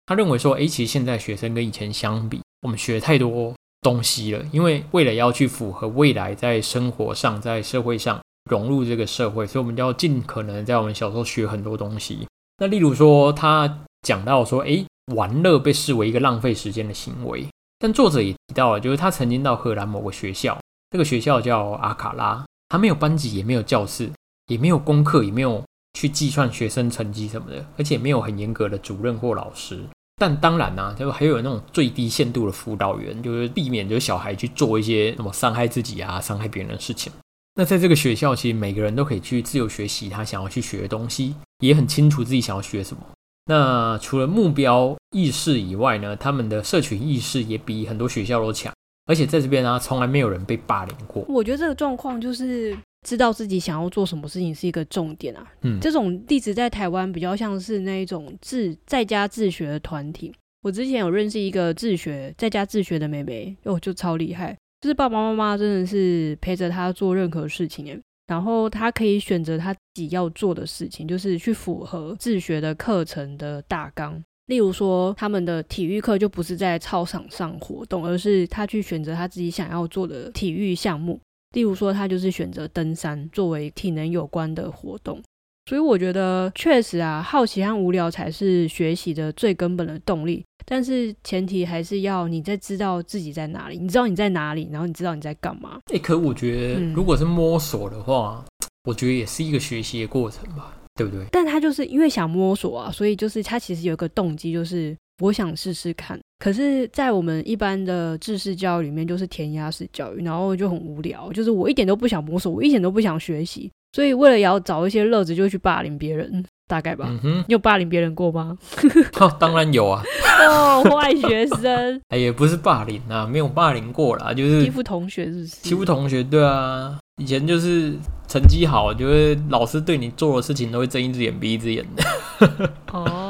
[0.05, 12.27] 他认为说，诶，其实现在学生跟以前相比，我们学太多东西了，因为为了要去符合未来在生活上、在社会上融入这个社会，所以我们就要尽可能在我们小时候学很多东西。
[12.57, 17.47] 那例如说，他讲到说，诶，玩乐被视为一个浪费时间的行为。
[17.79, 20.59] 但作者也提到了，就是他曾经到荷兰某个学校，
[20.91, 24.11] 这个学校叫阿卡拉，他没有班级，也没有教室，
[24.45, 25.63] 也没有功课，也没有
[25.97, 29.79] 去计算学生成绩什么的，而且没有很严格的主任或老师。
[30.21, 37.11] 但当然呢，就还有那种最低限度的辅导员，就是避免就是小孩去做一些什么伤害自己啊、伤害别人的事情。
[37.55, 43.01] 那在这个学校，其实每个人都可以去自由学习他想要去学的东西，也很清楚自己想要学什么。
[43.47, 48.71] 那除了目标意识以外呢，他们的社群意识也比很多学校都强，
[49.07, 51.25] 而且在这边呢，从来没有人被霸凌过。
[51.27, 55.45] 我觉得这个状况就是知道自己想要做什么事情是一个重点啊。
[55.61, 60.31] 嗯，这种例子在台湾比较像是那一种自在家自学的团体。
[60.63, 74.23] 我之前有认识一个自学在家自学的妹妹，哦，就超厉害，就是爸爸妈妈真的是陪着她做任何事情然后他可以选择他自己要做的事情，就是去符合自学的课程的大纲。
[74.45, 81.19] 例如说，他们的体育课就不是在操场上活动，而是他去选择他自己想要做的体育项目。
[81.53, 85.21] 例如说，他就是选择登山作为体能有关的活动。
[85.69, 90.43] 所以我觉得，确实啊，好奇和无聊才是学习的最根本的动力。
[90.65, 95.79] 但是前提还是要你在知道自己在哪里，你知道你在哪里，然后你知道你在干嘛。
[95.93, 98.43] 哎，可我觉得如果是摸索的话，
[98.83, 101.25] 我觉得也是一个学习的过程吧，对不对？
[101.31, 106.19] 但他就是因为想摸索啊，所以就是他其实有一个动机，就是我想试试看。
[106.39, 116.43] 可是，在我们一般的知识教育里面，就是填鸭式教育，然后就很无聊，就是我一点都不想摸索，我一点都不想学习，所以为了要找一些乐子，就去霸凌别人。
[116.67, 118.57] 大概吧，你有霸凌别人过吗？
[119.37, 120.01] 当然有啊！
[120.47, 125.47] 哦，坏学生，哎，也不是霸凌啊，没有霸凌过啦，就是欺负同学，是不是？
[125.47, 127.93] 欺负同学，对啊，以前就是
[128.25, 132.71] 成绩好，就是老师对你做的事情都会睁一只眼闭一只眼的。
[132.93, 133.20] 哦。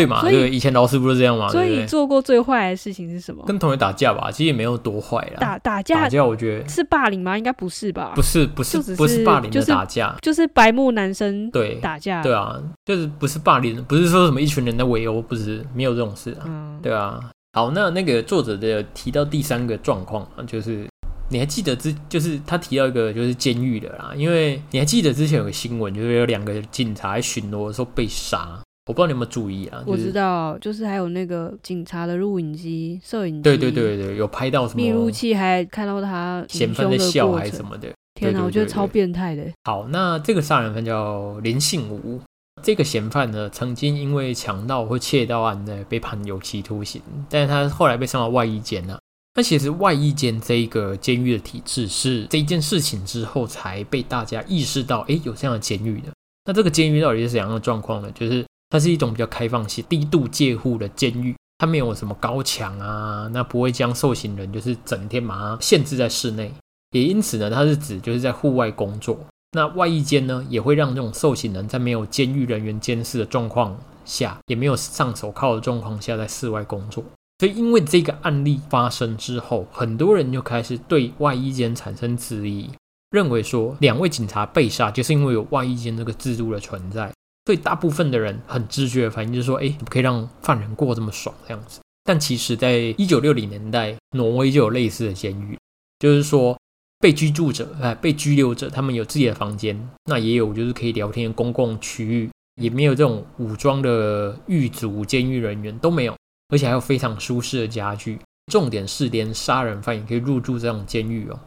[0.00, 0.22] 对嘛？
[0.22, 1.48] 对，以前老师不是这样吗？
[1.48, 3.44] 所以做过最坏的事情是什么？
[3.46, 5.36] 跟同学打架吧，其实也没有多坏啦。
[5.38, 7.36] 打打架，打架，我觉得是霸凌吗？
[7.36, 8.12] 应该不是吧？
[8.14, 12.22] 不是，不是，不是霸凌的打架，就是白目男生对打架。
[12.22, 16.44] 对啊，就是不是霸凌，不是说什么一群人的围殴，不是没有这种事啊。
[16.46, 17.20] 嗯，对啊。
[17.52, 20.86] 好，那那个作者的提到第三个状况啊，就是
[21.28, 28.60] 你还记得之，就是他提到一个就是监狱的啦，因为你还记得之前有个新闻，就是有两个警察巡逻的时候被杀。
[28.90, 29.82] 我不知道你有没有注意啊？
[29.86, 34.82] 我知道，就是还有那个警察的录影机、摄影机，对对对对，有拍到什么？
[34.82, 39.44] 密录器还看到他嫌犯在笑还是什么的，天哪，我觉得超变态的。
[39.64, 42.20] 好，那这个杀人犯叫林信武。
[42.62, 47.00] 这个嫌犯呢，曾经因为强盗或窃盗案呢被判有期徒刑，
[47.30, 49.00] 但是他后来被送到外衣监了、
[49.34, 56.08] 那其实外衣监这一个监狱的体制是这一件事情之后才被大家意识到，诶，有这样的监狱的。
[56.44, 58.10] 那这个监狱到底是怎样的状况呢？
[58.14, 66.52] 就是它是一种比较开放性、低度戒护的监狱，它没有什么高墙啊，那不会将受刑人就是整天把它限制在室内，
[66.92, 69.18] 也因此呢，它是指就是在户外工作。
[69.52, 77.04] 那外役监呢，也会让这种受刑人在没有监狱人员监视的状况下，也没有上手铐的状况下，在室外工作。
[77.40, 82.70] 所以，因为这个案例发生之后，很多人就开始对外衣间产生质疑，
[83.10, 87.10] 认为说两位警察被杀就是因为有外衣间这个制度的存在。
[87.46, 91.80] 所以，大部分的人很直觉的反应就是说，哎，怎么可以让犯人过这么爽这样子？
[92.04, 95.58] 但其实，在一九六零年代，挪威就有类似的监狱，
[95.98, 96.56] 就是说。
[97.02, 106.14] 被居住者，哎，被拘留者，他们有自己的房间，那也有就是可以聊天的公共区域，也没有这种武装的狱卒、监狱人员都没有，
[106.50, 108.18] 而且还有非常舒适的家具。
[108.52, 111.40] 重点是，连杀人犯也可以入住这种监狱哦。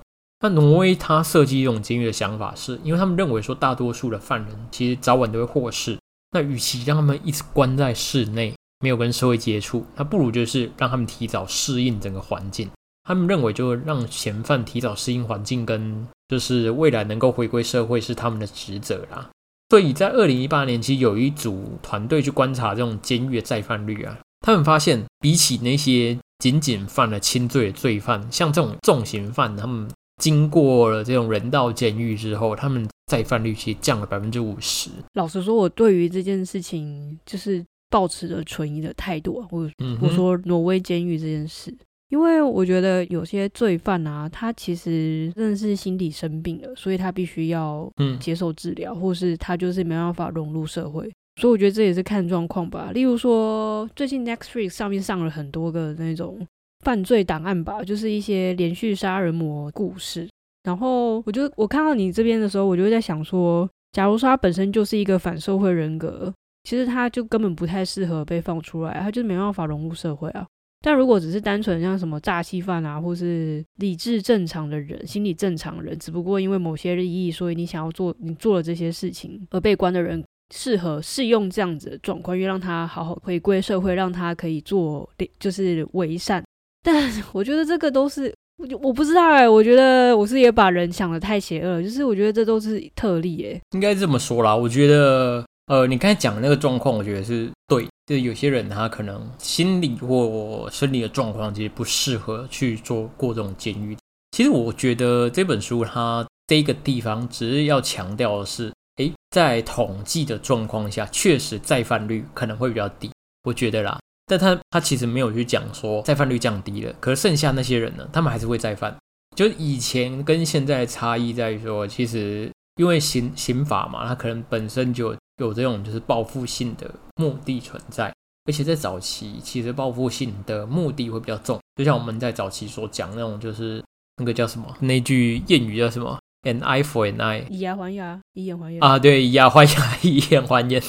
[0.43, 5.97] 那挪威他设计这种监狱的想法是，因为他们认为说，大多数的犯人其实早晚都会获释，
[6.31, 12.69] 那与其让他们一直关在室内，没有跟社会接触，那不如就是让他们提早适应整个环境。
[13.05, 19.29] 他们认为，就让嫌犯提早适应环境，跟就是未来能够回归社会是他们的职责啦。
[19.69, 29.89] 所以在二零一八年，其实有一组团队去观察这种监狱的再犯率啊，他们发现，比起那些仅仅犯了轻罪的罪犯，像这种重刑犯，他们
[30.23, 34.89] 经过了这种人道监狱之后，他们再犯率其实降了百分之五十。
[35.15, 39.47] 老实说，我对于这件事情就是抱持着存疑的态度啊。
[39.51, 41.75] 我嗯，我说挪威监狱这件事，
[42.07, 51.11] 因为我觉得有些罪犯啊，他其实真的是心理生病了，所以他必须要嗯接受治疗，或是他就是没办法融入社会。
[51.41, 52.91] 所以我觉得这也是看状况吧。
[52.93, 56.47] 例如说，最近 Netflix 上面上了很多个那种
[56.83, 60.27] 犯罪档案吧，就是一些连续杀人魔故事。
[60.63, 70.45] 然后我就我看到你这边的时候，我就在想说，假如说他本身就是一个反社会人格，其实他就根本不太适合被放出来，他就没办法融入社会啊。
[70.81, 86.43] 但如果只是单纯像什么诈欺犯啊，或是理智正常的人、心理正常人，只不过因为某些利益，所以你想要做你做了这些事情而被关的人，适合适用这样子的状况，因为让他好好回归社会，让他可以做就是为善。
[86.83, 94.55] 但 我觉得这个都是，我我不知道哎、我觉得我是也把人想的太邪恶，就是我觉得这都是特例哎、应该这么说啦。
[94.55, 97.87] 我觉得，呃，你刚才讲那个状况，我觉得是对。
[98.05, 103.95] 就有些人他可能心理或生理的状况，其实不适合去做过这种监狱。
[104.31, 113.09] 其实我觉得这本书它这个地方只是要强调的是，诶，在统计的状况下，确实再犯率可能会比较低。
[113.45, 118.95] 我觉得啦，但他他其实没有去讲说再犯率降低了，可是剩下那些人呢，他们还是会再犯。
[119.35, 128.13] 就以前跟现在的差异在于说，其实因为刑刑法嘛，它可能本身就有这种就是报复性的目的存在，
[128.45, 131.59] 而且在早期，其实报复性的目的会比较重。
[131.75, 133.83] 就像我们在早期所讲那种，就是
[134.17, 137.43] 那个叫什么那句谚语叫什么 “an eye for an eye”。
[137.49, 138.83] 以牙还牙， 以眼还眼。
[138.83, 140.81] 啊，对，以牙还牙，以眼还眼，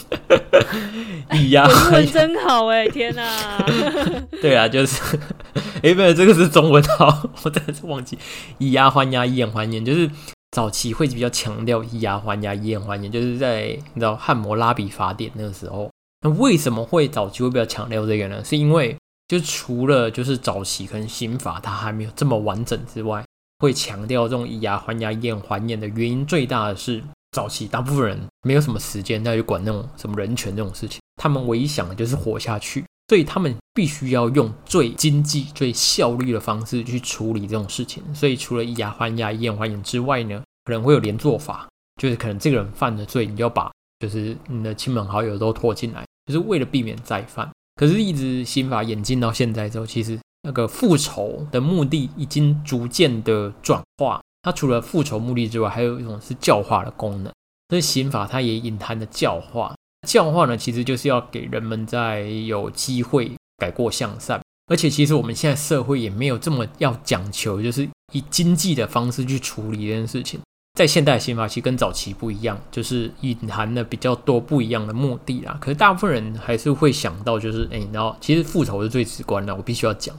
[1.33, 3.65] 以牙还牙，真好哎、天哪！
[4.43, 5.19] 对啊，就是，
[5.83, 8.19] 哎，不是，这个是中文好，我真的是忘记，
[8.59, 10.11] 以牙还牙，以眼还眼，就是
[10.53, 18.45] 早期会比较强调以牙还牙，以眼还眼，就是在你知道汉谟拉比法典那个时候，那为什么会早期会比较强调这个呢？
[18.45, 23.25] 是因为就除了就是早期可能刑法它还没有这么完整之外，
[23.59, 27.03] 会强调这种以牙还牙、以眼还眼的原因最大的是，
[27.35, 28.16] 早期大部分人
[28.47, 38.01] 没有什么时间再去管那种什么人权这种事情，他们唯一想的就是活下去，所以他们必须要用最经济、最效率的方式去处理这种事情。
[38.14, 41.68] 所以除了以牙还牙、以眼还眼之外呢，可能会有连坐法，
[42.01, 43.68] 就是可能这个人犯了罪，你就要把
[43.99, 47.51] 就是你的亲朋好友都拖进来，就是为了避免再犯。
[47.74, 54.20] 可是，一直刑法演进到现在之后，其实那个复仇的目的已经逐渐的转化。
[54.45, 57.32] 它除了复仇目的之外，还有一种是教化的功能。
[57.70, 59.74] 所以刑法它也隐含着教化。
[60.07, 64.40] 教化呢，其实就是要给人们在有机会改过向善。
[64.66, 70.40] 而且，其实我们现在社会也没有这么要讲求，就是以经济的方式去处理这件事情。
[70.74, 75.57] 在现代刑法其实跟早期不一样，就是隐含了比较多不一样的目的啦。
[75.61, 80.16] 可是大部分人还是会想到，就是哎，然后其实复仇是最直观的，我必须要讲。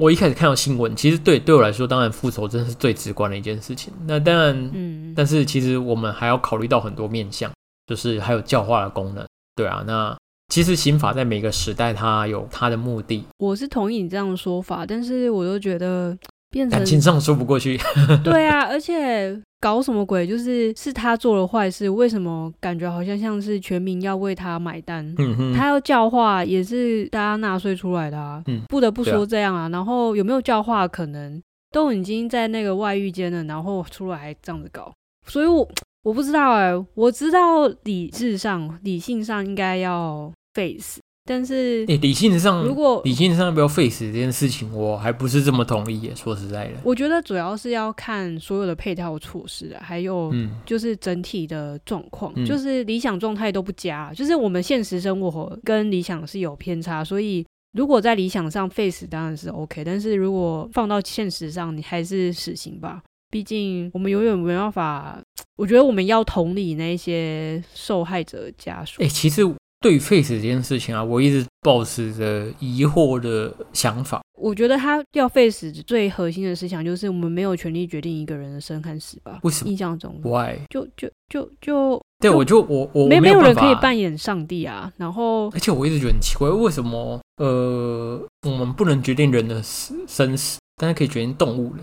[0.00, 3.92] 我一开始看到新闻，其实对对我来说，当然复仇真的是最直观的一件事情。
[4.06, 7.52] 那当然，嗯，但是其实我们还要考虑到很多面向，
[7.86, 9.24] 就是还有教化的功能。
[9.54, 10.16] 对啊，那
[10.48, 16.16] 其实刑法在每个时代它有它的目的，我是同意你这样的说法，但是我又觉得
[16.54, 17.76] 变成感情上说不过去。
[18.22, 20.24] 对啊，而且搞什么鬼？
[20.24, 25.04] 就是是他做了坏事，为什么感觉好像像是全民要为他买单？
[25.18, 29.68] 嗯哼，他要教化也是大家纳税出来的啊，嗯不得不说这样啊。
[29.70, 31.42] 然后有没有教化可能
[31.72, 34.92] 都已经在那个外遇间了，然后出来还这样子搞，
[35.26, 35.68] 所以我
[36.04, 46.14] 我不知道哎、我知道理智上、理性上应该要 face，但是诶理性上，如果理性上要不要 face 这件事情，我还不是这么同意耶。
[46.14, 63.02] 说实在的，我觉得主要是要看所有的配套措施啊，还有嗯，就是整体的状况，嗯就是理想状态都不佳，就是我们现实生活跟理想是有偏差，所以如果在理想上 face 当然是 OK，但是如果放到现实上，你还是死刑吧。
[63.30, 65.18] 毕竟我们永远没办法，
[65.56, 69.08] 我觉得我们要同理那些受害者家属哎、。
[69.08, 69.42] 其实
[69.84, 74.22] 对于 face 这件事情啊，我一直保持着疑惑的想法。
[74.40, 79.38] 我觉得他要 face 最核心的思想就是我们没有权利决定一个人的生和死吧？
[79.42, 80.56] 为什么印象中，Why？
[80.70, 84.90] 就就就就对，就我就我我没没有人可以扮演上帝啊。
[84.96, 91.82] 然后而且我一直觉得很奇怪，为什么呃，我们不能决定人的死生死，但是可以决定动物的？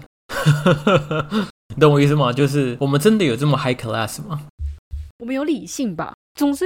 [1.76, 2.34] 你 懂我意思吗？
[2.34, 4.42] 就是我们真的有这么 high class 吗？
[5.22, 6.14] 我们有理性吧？
[6.34, 6.66] 总是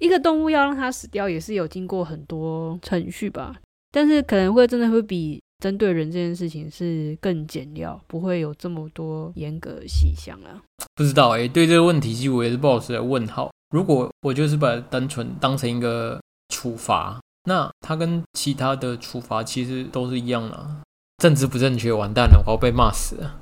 [0.00, 3.54] 一个动物要让它死掉，也是有经过很多程序吧。
[3.92, 10.60] 但是可能会真的会比针对人这件事情是更简要，不会有这么多严格细项啊。
[10.96, 13.52] 不知道哎、对这个问题，其实我也是抱持着问号。
[13.70, 20.82] 如果我就是把单纯当成一个处罚，那它跟其他的处罚其实都是一样的啊、
[21.18, 23.41] 政治不正确，完蛋了，我要被骂死了。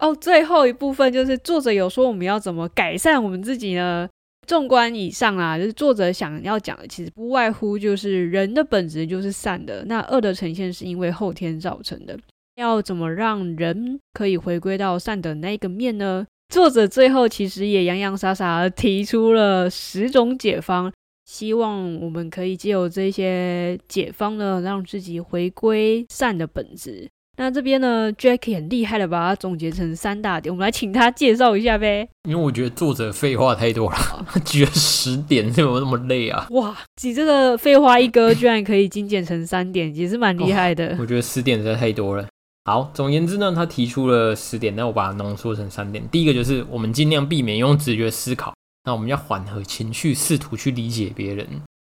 [0.00, 4.08] 哦，最后一部分就是作者有说我们要怎么改善我们自己呢？
[4.46, 12.18] 纵观以上啊，就是作者想要讲的，其实不外乎就是人的本质就是善的，那恶的呈现是因为后天造成的。
[12.56, 16.26] 要怎么让人可以回归到善的那个面呢？
[16.52, 20.92] 作者最后其实也洋洋洒洒地提出了十种解方，
[21.24, 27.08] 希望我们可以借由这些解方呢，让自己回归善的本质。
[27.38, 32.06] 那这边呢，Jacky 很厉害的把它总结成三大点，我们来请他介绍一下呗。
[32.28, 36.46] 因为我觉得作者废话太多了，他举了十点，怎么那么累啊？
[36.50, 40.94] 哇，你这个废话一哥居然可以精简成三点，也是蛮厉害的。
[41.00, 42.26] 我觉得十点实在太多了。
[42.66, 46.06] 好，总而言之呢，他提出了十点，那我把它浓缩成三点。
[46.10, 48.54] 第一个就是我们尽量避免用直觉思考，
[48.84, 51.48] 那我们要缓和情绪，试图去理解别人。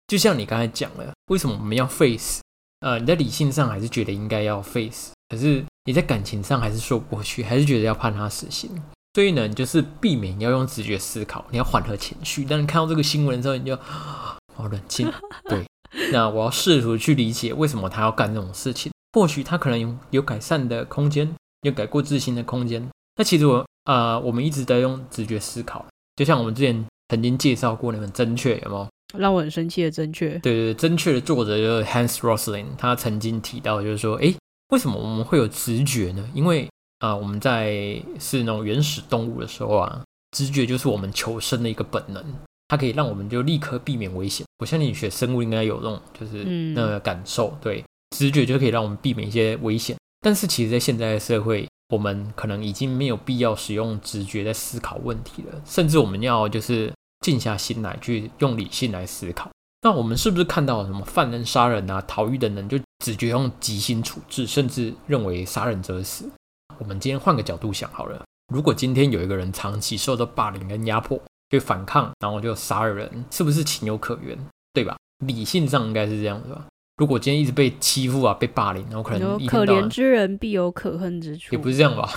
[0.07, 2.39] 就像你刚才讲了，为什么我们要 face？
[2.81, 8.69] 呃，你在理性上还是觉得应该要 face，可是你在感情上还是说不过去，还是觉得要判他死刑。
[9.15, 12.45] 所以呢，你就是避免要用直觉思考，你要缓和情绪。
[12.45, 13.75] 当你看到这个新闻的时候，你就
[14.55, 15.11] 好冷静。
[15.49, 15.65] 对，
[16.11, 18.91] 那我要试图去理解为什么他要干这种事情。
[19.13, 21.31] 或许他可能有有改善的空间，
[21.61, 22.87] 有改过自新的空间。
[23.15, 28.87] 那其实我啊、呃我们一直在用直觉思考，就像我们之前曾经介绍过那本《正确》，有没有？
[29.15, 30.29] 让我很生气的正确。
[30.39, 34.35] 对对对，正确的作者就是 Hans Rosling，他曾经提到，就是说，诶，
[34.73, 36.29] 为什么我们会有直觉呢？
[36.33, 36.67] 因为
[36.97, 40.03] 啊、呃我们在是那种原始动物的时候啊，
[40.35, 42.25] 直觉就是我们求生的一个本能，
[42.69, 44.43] 它可以让我们就立刻避免危险。
[44.57, 47.85] 我相信你学生物应该有那种就是嗯那个感受，对，
[48.17, 49.95] 直觉就可以让我们避免一些危险。
[50.21, 59.51] 但是其实，在现在的社会，我们可能已经没有必要使用直觉在思考问题了，甚至我们要就是静下心来去用理性来思考。
[59.83, 66.29] 那我们是不是看到什么犯人杀人啊、逃狱的人，就直觉用极刑处置，甚至认为杀人者死？
[66.79, 74.37] 我们今天换个角度想好了，如果今天有一个人长期受到霸凌跟压迫，就反抗，然后就杀了人，是不是情有可原？
[74.71, 74.95] 对吧？
[75.25, 76.65] 理性上应该是这样的吧？
[76.95, 82.09] 如果今天一直被欺负啊、被霸凌，然后可能一天到晚可怜之人必有可恨之处，也不是这样吧？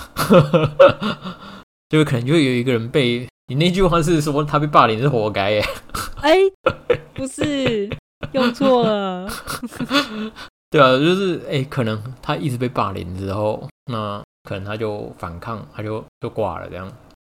[1.89, 5.65] 就是可能就会有一个人被你那句话是说他被霸凌是活该耶，
[6.21, 6.37] 哎、
[7.13, 7.89] 不是
[8.31, 9.29] 用错了。
[10.69, 16.91] 对啊，就是哎、可能他一直被霸凌之后，那可能他就反抗，他就就挂了这样。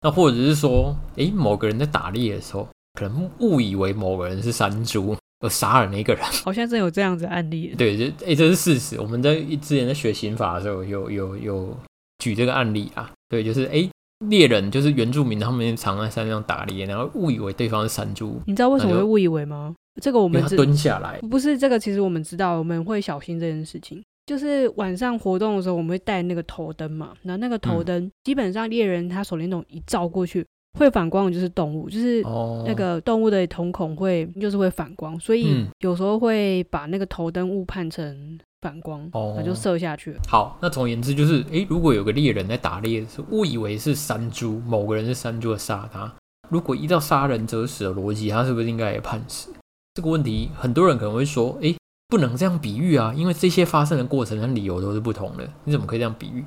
[0.01, 6.23] 那或者是说，哎、某个人在打猎的时候，可能误以为某个人是山猪而杀了那个人。
[6.45, 7.73] 好像真有这样子案例。
[7.77, 8.99] 对，就哎、这是事实。
[8.99, 11.77] 我们在之前在学刑法的时候有有有
[12.19, 13.11] 举这个案例啊。
[13.27, 13.89] 对，就是哎、
[14.29, 19.75] 猎人就是原住民，他们常在山上打猎，然后误以为对方是山猪，你知道为什么会误以为吗？
[20.01, 21.19] 这个我们知蹲下来。
[21.29, 24.01] 不是这个，其实我们知道，我们会小心这件事情。
[24.25, 30.45] 就是晚上活动的时候，我们会带那个头灯嘛，然后那个头灯基本上猎人他手电筒一照过去，
[30.77, 40.19] 会反光的就是动物，就是哦，那个动物的瞳孔会就是会反光，所以嗯有时候会把那个头灯误判成反光，哦那就射下去了。
[40.27, 46.13] 好，那总而言之就是，诶，如果有个猎人在打猎的时候，误以为是山猪，某个人是山猪的杀他，
[46.49, 49.53] 如果依照杀人者死的逻辑，他是不是应该也判死？
[49.97, 51.75] 这个问题，很多人可能会说，诶，
[52.07, 56.45] 不能这样比喻啊，因为这些发生的过程和理由都是不同的，你怎么可以这样比喻？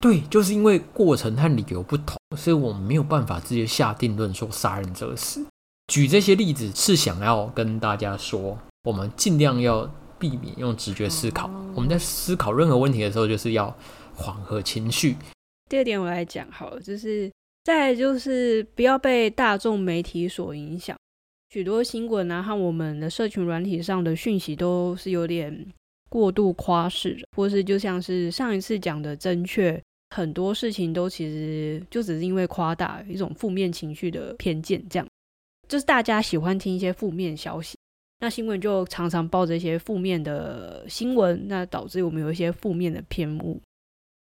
[0.00, 5.46] 对，就是因为过程和理由不同，所以我们没有办法直接下定论说杀人者死。
[5.86, 11.48] 举这些例子是想要跟大家说，我们尽量要避免用直觉思考。
[11.74, 13.74] 我们在思考任何问题的时候，就是要
[14.14, 15.16] 缓和情绪。
[15.70, 17.32] 第二点我来讲好了，就是
[17.64, 20.94] 再就是不要被大众媒体所影响，
[21.54, 25.64] 许多新闻啊和我们的社群软体上的讯息都是有点
[26.08, 29.80] 过度夸饰，或是就像是上一次讲的正确，
[30.10, 35.06] 很多事情都其实就只是因为夸大一种负面情绪的偏见，这样
[35.68, 37.78] 就是大家喜欢听一些负面消息。
[38.18, 43.60] 那新闻就常常报这些负面的新闻，那导致我们有一些负面的偏误。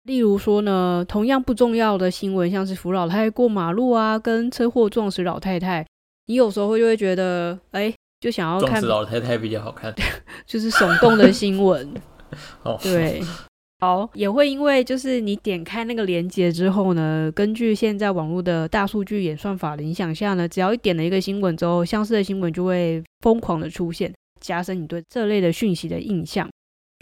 [0.03, 5.87] 例如说呢，同样不重要的新闻，像是扶老太太过马路啊，跟车祸撞死老太太，
[6.31, 9.93] 你有时候就会觉得，哎，就想要看老太太比较好看。
[10.47, 11.93] 就是耸动的新闻，
[12.63, 13.21] 哦，对。
[13.79, 26.49] 好，也会因为就是你点开那个链接之后呢，根据现在网络的大数据演算法的影响下呢，只要一点了一个新闻之后，相似的新闻就会疯狂的出现，加深你对这类的讯息的印象。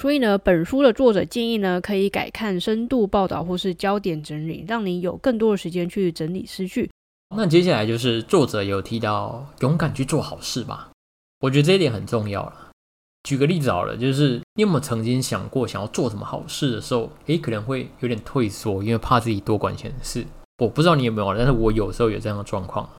[0.02, 6.90] 所以呢，本书的作者建议呢，可以改看深度报道或是焦点整理，让你有更多的时间去整理思绪。
[7.36, 10.90] 那接下来就是作者有提到勇敢去做好事吧，
[11.42, 12.72] 我觉得这一点很重要了。
[13.24, 20.26] 举个例子好了，就是你有没有曾经想过想要做什么好事的时候，诶，可能会有点退缩，因为怕自己多管闲事。
[20.58, 22.90] 我不知道你有没有，但是我有时候有这样的状况。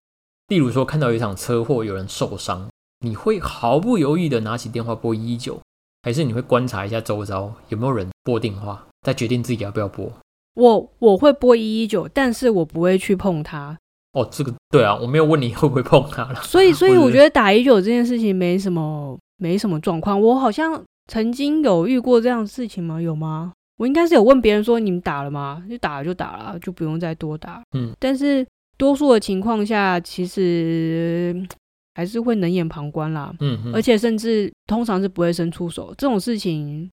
[0.49, 2.69] 例如说，看到一场车祸，有人受伤，
[3.01, 5.61] 你会毫不犹豫的拿起电话拨一一九，
[6.03, 10.13] 还是你会观察一下周遭有没有人拨电话，再决定自己要不要拨？
[10.55, 13.79] 我我会拨一一九，但是我不会去碰它。
[14.13, 16.35] 哦，这个对啊，我没有问你会不会碰它了。
[16.43, 20.21] 所以， 所以我觉得打一九这件事情没什么没什么状况。
[20.21, 23.01] 我好像曾经有遇过这样的事情吗？
[23.01, 23.53] 有吗？
[23.79, 25.63] 我应该是有问别人说你们打了吗？
[25.71, 27.63] 就打了就打了，就不用再多打。
[27.77, 28.47] 嗯，但是
[28.77, 31.49] 多数的情况下，其实嗯
[31.95, 33.33] 还是会冷眼旁观啦。
[33.41, 35.95] 嗯嗯，而且甚至通常是不会伸出手。
[35.97, 36.91] 这种事情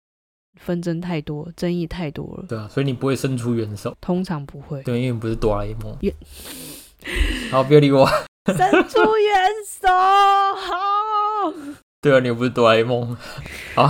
[0.61, 3.95] 纷争太多，争议太多了，对啊，所以你不会伸出援手。
[3.99, 6.13] 通常不会对，因为不是哆啦 A 梦也。
[7.51, 8.07] 好，不要理我。
[8.45, 9.35] 伸出援
[9.65, 9.87] 手。
[9.87, 11.53] 好，
[12.01, 13.15] 对啊，你又不是哆啦 A 梦。
[13.75, 13.89] 好，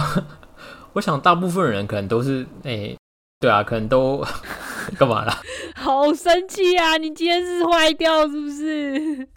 [0.93, 2.95] 我想大部分人可能都是，哎、
[3.39, 4.26] 对啊，可能都
[4.97, 5.41] 干嘛啦？
[5.76, 6.97] 好生气啊！
[6.97, 9.28] 你今天是坏掉是不是？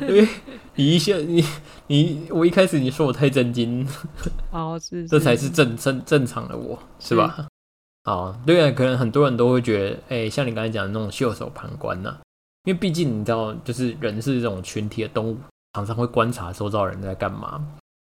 [0.00, 0.28] 因为
[0.74, 1.44] 你一下你
[1.86, 3.86] 你我一开始你说我太震惊，
[4.50, 7.46] 好是，这才是正正正常的我，是吧？
[8.04, 12.16] 好，对啊，可能很多人都会觉得，哎、像你刚才讲的那种袖手旁观呐、
[12.68, 15.38] 因为毕竟你知道，就是人是这种群体的动物，
[15.72, 17.66] 常常会观察周遭人在干嘛，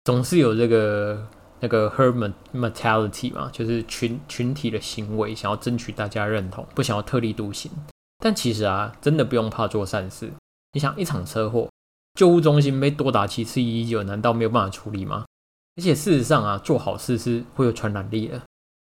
[0.02, 1.24] 总是有这个
[1.60, 7.70] 那个 herd mentality 嘛，就是群群体的行为，想要争取大家认同，不想要特立独行。
[8.18, 10.28] 但其实啊，真的不用怕做善事。
[10.72, 11.70] 你想，一场车祸，
[12.18, 15.24] 救护中心被多打七次一一九，难道没有办法处理吗？
[15.76, 18.42] 而且事实上啊，做好事是会有传染力的。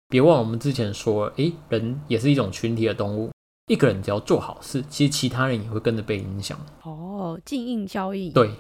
[0.10, 3.32] 别忘了我们之前说，诶，人也是一种群体的动物，
[3.68, 6.60] 一个人只要做好事，其实其他人也会跟着被影响。
[6.84, 8.32] 哦，静应效应。
[8.34, 8.52] 对，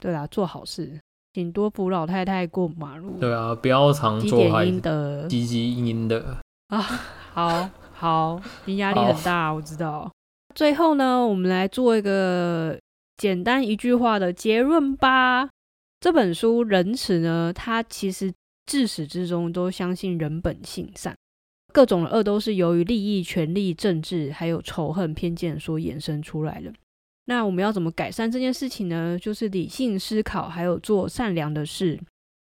[0.00, 0.98] 对啦，做好事，
[1.34, 3.18] 请多扶老太太过马路。
[3.20, 6.38] 对啊，不要常做坏事，德积积阴阴的。
[6.68, 6.80] 啊。
[7.34, 10.10] 好好，你压力很大，我知道。
[10.54, 12.76] 最后呢，我们来做一个
[13.16, 15.48] 简单一句话的结论吧。
[16.00, 18.32] 这本书《仁慈》呢，它其实
[18.66, 21.16] 自始至终都相信人本性善，
[21.78, 26.72] 各种的恶都是由于利益、权力、政治还有仇恨、偏见所衍生出来的。
[27.26, 29.16] 那我们要怎么改善这件事情呢？
[29.16, 31.96] 就是理性思考，还有做善良的事，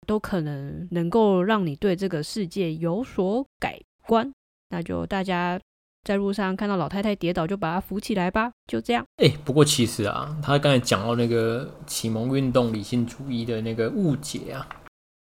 [0.06, 4.32] 都可能能够让你对这个世界有所改观。
[4.68, 5.58] 那就大家
[6.04, 8.52] 在路上看到老太太跌倒，就把她扶起来吧。
[8.68, 9.04] 就这样。
[9.16, 14.68] 哎、不过其实啊，他刚才讲到那个启蒙运动理性主义的那个误解啊，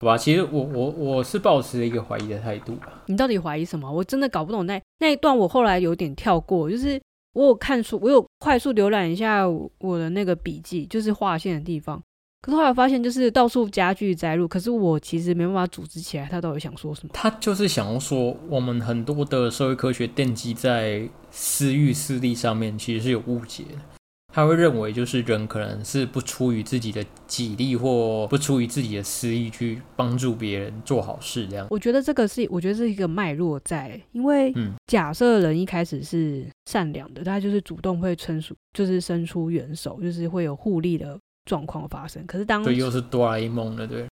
[0.01, 3.03] 好吧，其实我我我是抱持一个怀疑的态度吧。
[3.07, 3.91] 你到底怀疑什么？
[3.91, 5.37] 我真的搞不懂那那一段。
[5.37, 7.01] 我后来有点跳过，就是
[7.33, 11.99] 我有看书，我有快速浏览一下我我的那个笔记，就是划线的地方。
[12.43, 17.11] 可是后来发现，就是到处加剧摘录，可是我其实没办法组织起来，他到底想说什么？
[17.15, 23.96] 他就是想要说，我们很多的社会科学奠基在私欲、私利上面，其实是有误解的。
[24.37, 31.67] 他会认为，就是人可能是不出于自己的己力，或不出于自己的私意去帮助别人做好事，这样。
[31.71, 42.23] 我觉得这个是，我觉得是一个脉络在，因为嗯假设人一开始是善良的，他就是主动会伸出，就是伸出援手，就是会有互利的状况发生。
[42.27, 44.07] 可是当对，又是哆啦 A 梦了，对。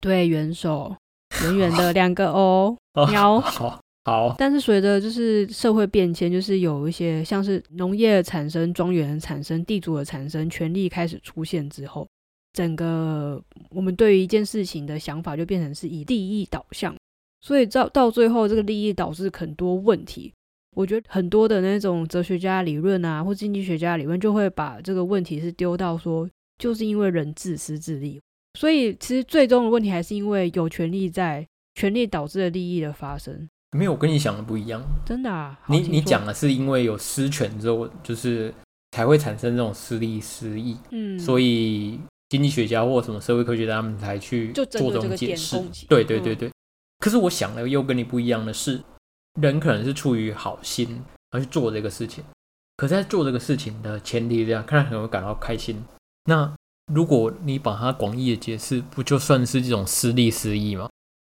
[0.00, 0.94] 对援手
[1.42, 3.42] 圆圆的两个 哦，哦喵
[4.04, 12.06] 好，但是随着就是社会变迁，就是有一些像是农业产生、庄园产生、地主的产生、权力开始出现之后，
[12.52, 16.94] 整个我们对于一件事情的想法就变成是以利益导向，
[17.40, 20.30] 所以到到最后，这个利益导致很多问题。
[20.76, 26.28] 我觉得很多的那种哲学家理论啊，或经济学家理论，就会把这个问题是丢到说，
[26.58, 28.20] 就是因为人自私自利，
[28.58, 31.46] 所以其实最终的问题还是因为有权利在，
[31.76, 33.48] 权力导致了利益的发生。
[33.74, 34.80] 没有，我跟你想的不一样。
[35.04, 35.58] 真的啊？
[35.66, 38.54] 你你讲的是因为有私权之后，就是
[38.92, 41.98] 才会产生这种私利私义，嗯，所以
[42.28, 45.60] 经济学家或什么社会科学家他们才去做这种解释。
[45.88, 46.50] 对对对嗯对。
[47.00, 48.80] 可是我想的又跟你不一样的是，
[49.40, 51.02] 人可能是出于好心
[51.32, 52.22] 而去做这个事情，
[52.76, 55.84] 可是在做这个事情的前提下，看他可能会感到开心。
[56.26, 56.54] 那
[56.92, 60.88] 如果你把它广义的解释，不就算是这种私利私义吗？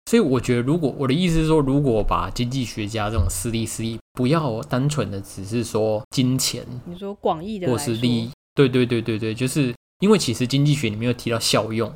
[0.08, 11.94] 所以我觉得，如果我的意思是说，如果把经济学家这种私利私利，不要单纯的只是说金钱你说广义的或是利益，对对对对对，就是因为其实经济学里面有提到效用，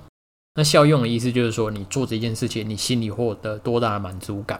[0.55, 4.59] 那效用的意思就是说，你做这件事情，你心里获得多大的满足感？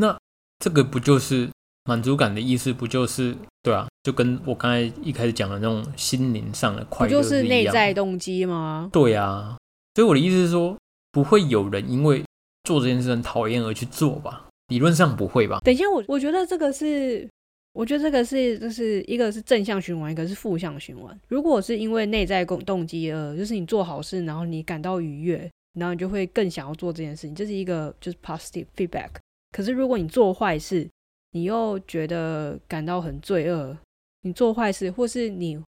[0.00, 0.18] 那
[0.58, 1.48] 这个不就是
[1.84, 2.72] 满足感的意思？
[2.72, 3.86] 不就是对啊？
[4.02, 8.90] 就跟我刚才一开始讲的那种心灵上的快不乐就是内在动机吗？
[8.92, 9.56] 对啊，
[9.94, 10.76] 所以我的意思是说，
[11.12, 12.24] 不会有人因为
[12.64, 14.48] 做这件事很讨厌而去做吧？
[14.68, 15.60] 理论上不会吧？
[15.64, 17.28] 等一下，我我觉得这个是，
[17.72, 21.18] 我觉得这个是，就是一个是正向循环，一个是负向循环。
[21.28, 29.10] 如果是因为内在动动机而，就是你做好事，然后你感到愉悦，然后你就会更想要做这件事情，这是一个就是 positive feedback。
[29.50, 30.88] 可是如果你做坏事，
[31.32, 33.76] 你又觉得感到很罪恶，
[34.22, 35.60] 你做坏事，或是你，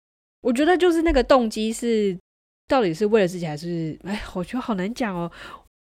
[0.43, 2.17] 我觉得就是那个动机是
[2.69, 5.31] 到底是为了自己还是，哎，我觉得好难讲哦。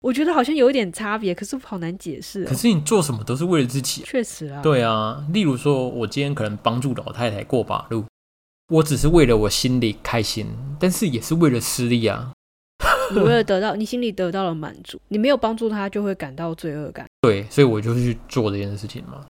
[0.01, 2.47] 我觉得好像有一点差别，可是好难解释、哦。
[2.49, 8.05] 可是你做什么都是为了自己啊、确实啊，对啊，例如说，我今天可能帮助老太太过马路，
[8.68, 10.47] 我只是为了我心里开心，
[10.78, 12.32] 但是也是为了私利啊。
[13.12, 17.07] 你为了得到，你心里得到了满足，你没有帮助他，就会感到罪恶感。
[17.20, 19.24] 对，所以我就去做这件事情嘛。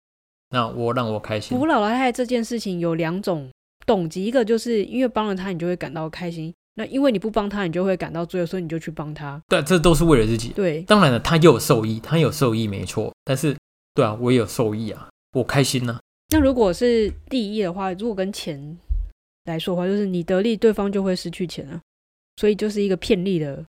[0.49, 3.49] 那我让我开心扶，老太太这件事情有两种
[3.85, 9.41] 动机，一个就是因为帮了他，你就会感到开心；那因为你不帮他，你就会感到罪恶，所以你就去帮他。
[9.47, 10.49] 对，这都是为了自己。
[10.49, 13.55] 对，当然了，他又有受益，他有受益没错，但是
[13.93, 15.99] 对啊，我也有受益啊，我开心呢、
[16.29, 18.77] 那如果是利益的话，如果跟钱
[19.45, 21.79] 来说的话，就是你得利，对方就会失去钱啊，
[22.37, 23.63] 所以就是一个骗利的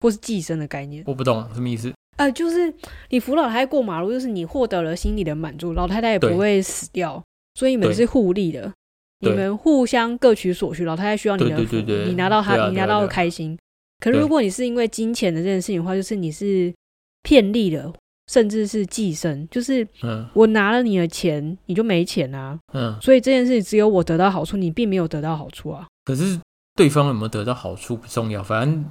[0.00, 1.04] 或是寄生的概念。
[1.06, 1.92] 我不懂什么意思。
[2.16, 2.74] 呃，就是
[3.10, 7.22] 你扶老太太过马路，就是你获得了心理的满足，老太太也不会死掉，
[7.54, 8.72] 所以你们是互利的，
[9.20, 10.84] 你们互相各取所需。
[10.84, 13.58] 老太太需要你的对服务，对对对你拿到她，你拿到开心。
[14.00, 16.72] 可是如果你是因为金钱的这件事情的话，就是你是
[17.22, 17.92] 骗利的，
[18.30, 22.56] 甚至是寄生，就是嗯我拿了你的钱，你就没钱啊。
[22.74, 25.86] 嗯，所以这件事只有我得到好处，你并没有得到好处啊。
[26.04, 26.38] 可是
[26.76, 28.84] 对方有没有得到好处不重要，反正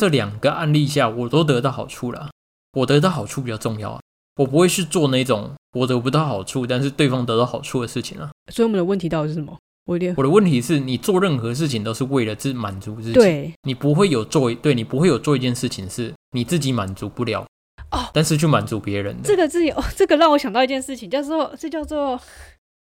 [0.00, 2.30] 这两个案例下我都得到好处了，
[2.72, 4.00] 我得到好处比较重要啊。
[4.36, 8.30] 我不会去做那种我得不到好处，但是对方得到好处的事情啊。
[8.50, 9.56] 所以我们的问题到底是什么？
[9.86, 17.44] 我的问题是你做任何事情都是为了自满足自己，对你不会有做对你不会有做一件事情是你自己满足不了
[17.90, 19.22] 哦但是去满足别人的。
[19.24, 22.18] 这个是有、哦， 这个让我想到一件事情，叫做这叫做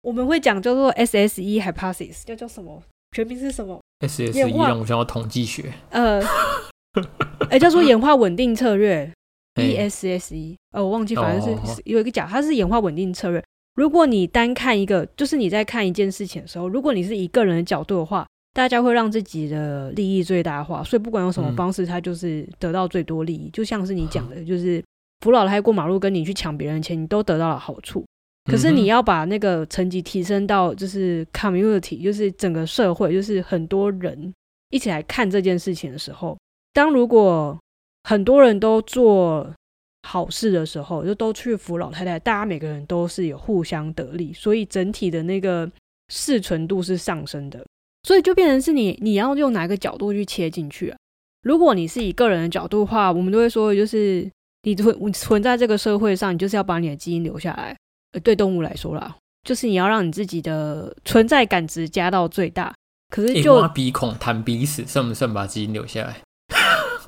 [0.02, 2.82] 我们会讲叫做 SSE hypothesis，叫叫什么？
[3.12, 6.22] 全名是什么？S S 演 E 让我想到统计学，呃，
[7.50, 9.12] 哎、叫做演化稳定策略
[9.56, 13.44] 哎 ESSE，呃，我忘记，反正是、有一个讲，它是演化稳定策略。
[13.76, 23.50] 如果你单看一个，就是你在看一件事情的时候，如果你是以个人的角度的话，大家会让自己的利益最大化，所以不管用什么嗯方式，他就是得到最多利益。
[23.52, 24.82] 就像是你讲的，就是
[25.20, 28.06] 扶老太太过马路跟你去抢别人钱，你都得到了好处。
[28.50, 34.34] 可是你要把那个层级提升到就是 community，就是整个社会，就是很多人
[34.70, 36.38] 一起来看这件事情的时候，
[36.72, 37.58] 当如果
[38.04, 39.52] 很多人都做
[40.06, 45.70] 好事的时候，就都去扶老太太，大家每个人都是有互相得利，所以整体的那个
[46.10, 47.66] 适存度是上升的，
[48.04, 50.98] 所以就变成是你你要用哪个角度去切进去啊？
[51.42, 54.30] 如果你是以个人的角度的话，我们都会说，就是
[54.62, 57.76] 你存存在这个社会上，你就是要把你的基因留下来。
[58.14, 62.74] 呃，对动物来说啦，就是你要让你自己的存在感值加到最大。
[63.10, 66.22] 可是就挖鼻孔、弹鼻屎，算不算把基因留下来？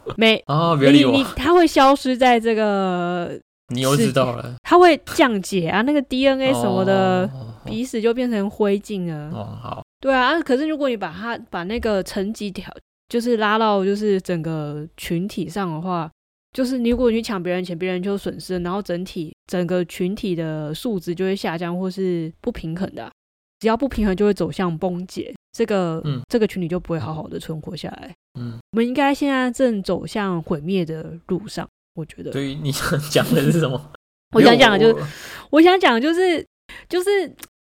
[0.18, 3.40] 没哦，不要理你你我，它会消失在这个，
[3.74, 4.56] 你又知道了。
[4.64, 9.30] 它会降解啊，那个 DNA 什么的，哦鼻屎就变成灰烬了。
[9.34, 12.72] 哦，好，对啊，啊可是如果你把它把那个层级调，
[13.10, 16.10] 就是拉到就是整个群体上的话，
[16.54, 23.12] 就是你如果你去抢别人钱，别人就损失，然后整体整个群体的素质就会下降或是不平衡的啊、
[23.60, 28.14] 只要不平衡就会走向崩解，这个、嗯这个群体就不会好好的存活下来。
[28.40, 32.32] 嗯，我们应该现在正走向毁灭的路上，我觉得。
[32.32, 33.82] 所以你想讲的是什么？
[34.36, 35.08] 我想讲的就是我
[35.50, 36.46] 我想讲就是
[36.88, 37.10] 就是，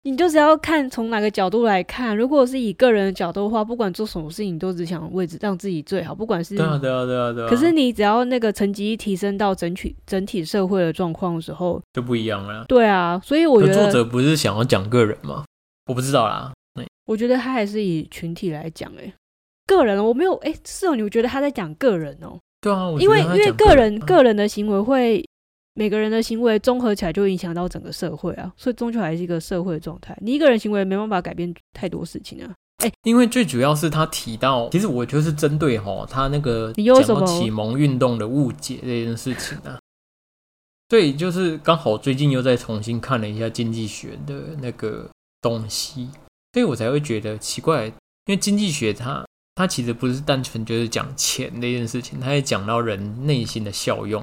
[0.02, 2.18] 你就是要看从哪个角度来看。
[2.18, 6.58] 如果是以个人的角度的话，不管做什么事情，都只想为让自己最好，不管是。
[6.58, 7.48] 对啊，对啊，对啊，对啊。
[7.48, 12.66] 可是你只要那个层级一提升到整体整体社会的状况的时候，就不一样了。
[12.68, 15.44] 对啊，所以我觉得，作者不是想要讲个人吗？
[15.88, 16.52] 我不知道啦。
[17.06, 19.14] 我觉得他还是以群体来讲，哎，
[19.68, 22.40] 个人我没有，哎，是哦，你觉得他在讲个人哦？
[22.62, 25.24] 对啊，我因为因为个人人个人的行为会
[25.76, 30.18] 每个人的行为综合起来就会影响到整个社会啊，所以终究还是一个社会的状态。
[30.20, 32.52] 你一个人行为没办法改变太多事情啊。
[32.84, 39.78] 哎因为最主要是他提到，其实我就是针对哈他那个你有什么讲到启蒙运动的误解这件事情啊。
[40.90, 45.10] 所以就是刚好最近又再重新看了一下经济学的那个
[45.42, 46.10] 东西，
[46.56, 47.94] 所以我才会觉得奇怪，因
[48.28, 49.26] 为经济学它
[49.56, 54.22] 它其实不是单纯就是讲钱这件事情，它也讲到人内心的效用，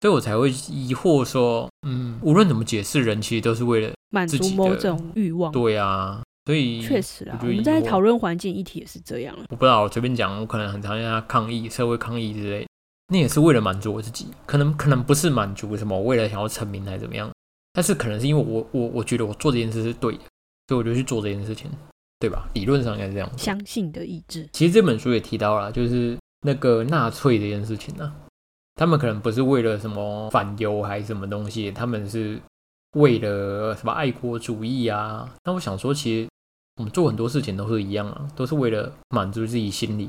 [0.00, 9.42] 所以我才会疑惑说，嗯，无论怎么解释，人其实都是为了满足某种欲望，对啊，所以确实啊，我们在讨论环境议题也是这样啊。
[9.50, 12.64] 我不知道，我随便讲，我可能很常跟他抗议，社会抗议之类，
[13.08, 17.28] 那也是为了满足我自己，可能可能不是满足什么，为了想要成名还是怎么样，
[17.72, 20.20] 但是可能是因为我我我觉得我做这件事是对的，
[20.68, 21.70] 所以我就去做这件事情，
[22.18, 22.48] 对吧？
[22.54, 23.38] 理论上应该是这样子。
[23.38, 28.12] 相信的意志，其实这本书也提到了，就是那个纳粹这件事情呢、
[28.74, 32.40] 他们可能不是为了什么反犹还是什么东西，他们是
[32.92, 35.28] 为了什么爱国主义啊。
[35.44, 36.28] 那我想说，其实
[36.76, 40.08] 我们做很多事情都是一样啊，都是为了满足自己心里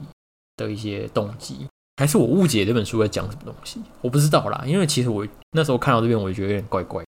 [0.56, 1.68] 的一些动机。
[1.97, 3.80] 还是我误解这本书在讲什么东西？
[4.01, 7.04] 我不知道啦，因为其实我那时候看到这边，我就觉得有点怪怪。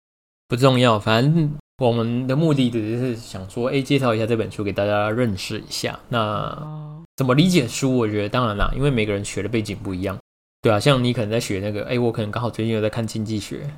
[0.47, 5.99] 不重要，反正我们的目的只是想说，哎，介绍一下这本书给大家认识一下。
[6.07, 7.97] 那，怎么理解书？
[7.97, 10.17] 我觉得当然啦，因为每个人学的背景不一样，
[10.61, 13.69] 对啊，像你可能在学那个，哎，我可能刚好最近有在看经济学。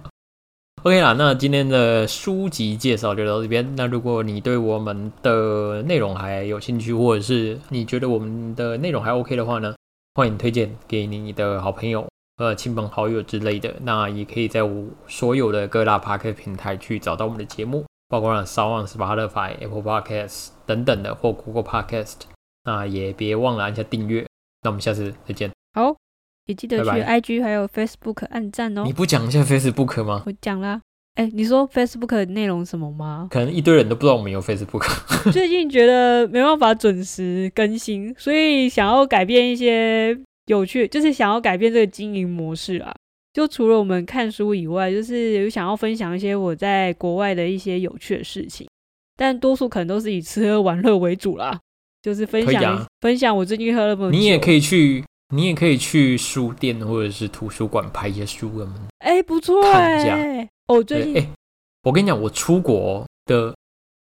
[0.84, 3.76] OK 啦，那今天的书籍介绍就到这边。
[3.76, 9.74] 那如果你对我们的内容还有兴趣，或者是你觉得我们的内容还 OK 的话呢，
[10.14, 12.08] 欢迎推荐给你的好朋友、
[12.38, 13.76] 呃亲朋好友之类的。
[13.82, 21.32] 那也可以在我所有的各大 p o d c a s t 平台去找到我们的节目，包括了 s o u n Spotify、Apple Podcasts 等等的，或
[21.32, 22.22] Google Podcast。
[22.64, 24.26] 那也别忘了按下订阅。
[24.64, 25.50] 那我们下次再见。
[25.74, 25.96] 好，
[26.48, 28.92] 也记得去 IG 还有 Facebook 按赞哦你。
[28.92, 30.24] 不讲一下 Facebook 吗？
[30.26, 30.82] 我讲啦，
[31.16, 33.28] 哎，你说 Facebook 的内容什么吗？
[33.32, 34.86] 可能一堆人都不知道我们有 Facebook。
[35.32, 42.94] 最近觉得没办法准时更新，所以想要改变一些有趣，就是想要改变这个经营模式啊。
[43.34, 48.68] 就除了我们看书以外，就是有想要分享一些我在国外的一些有趣的事情，
[49.16, 51.60] 但多数可能都是以吃喝玩乐为主啦。
[52.02, 55.04] 就是分享、啊分享我最近喝了么你也可以，去，
[55.36, 61.30] 你也可以去书店或者是图书馆拍一些书，我们哎、不错哎、一下哦，最，近、哎、
[61.84, 63.54] 我跟你讲，我出国的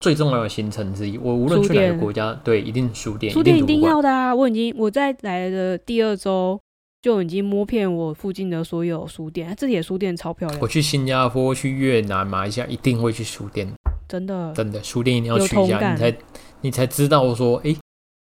[0.05, 4.35] 最重要的行程之一，我无论去哪个国家，对，一定书店，书店一定要的啊！
[4.35, 6.61] 我已经我在来的第二周
[7.01, 13.67] 就已经摸遍我附近的所有书店，这里的书店超漂亮我，去新加坡、去越南、马来西亚，一定会去书店，
[14.07, 14.53] 真的。
[14.53, 16.17] 真的，书店一定要去一下，你才
[16.61, 17.75] 你才知道说，哎、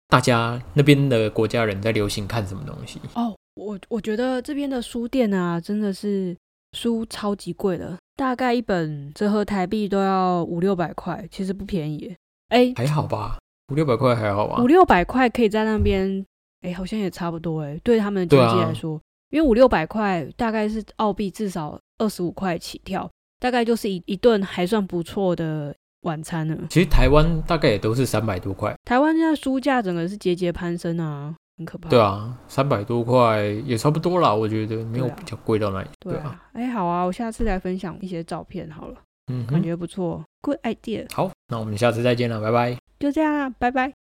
[0.08, 3.00] 大家那边的国家人在流行看什么东西。
[3.16, 6.38] 哦，我我觉得这边的书店啊，真的是
[6.78, 12.16] 书超级贵的，大概一本折合台币都要五六百块，其实不便宜耶。
[12.50, 14.68] 哎，还好吧，五六百块还好吧五。
[14.68, 16.24] 六百块可以在那边，
[16.62, 19.02] 哎，好像也差不多哎，对他们的经济来说，
[19.32, 23.10] 因为五六百块大概是澳币至少二十五块起跳，
[23.40, 26.56] 大概就是一一顿还算不错的晚餐了。
[26.70, 31.90] 其实台湾大概也都是三百多块，台湾现在书价整个是节节攀升啊，很可怕。
[31.90, 35.88] 对啊，三百多块也差不多啦，我觉得没有比较贵到哪里。
[36.00, 38.96] 对啊，哎，好啊，我下次来分享一些照片好了，
[39.32, 41.06] 嗯感，觉不错，good idea。
[41.14, 42.78] 好，那我们下次再见了，拜拜。
[43.00, 44.01] 就这样啊，拜拜。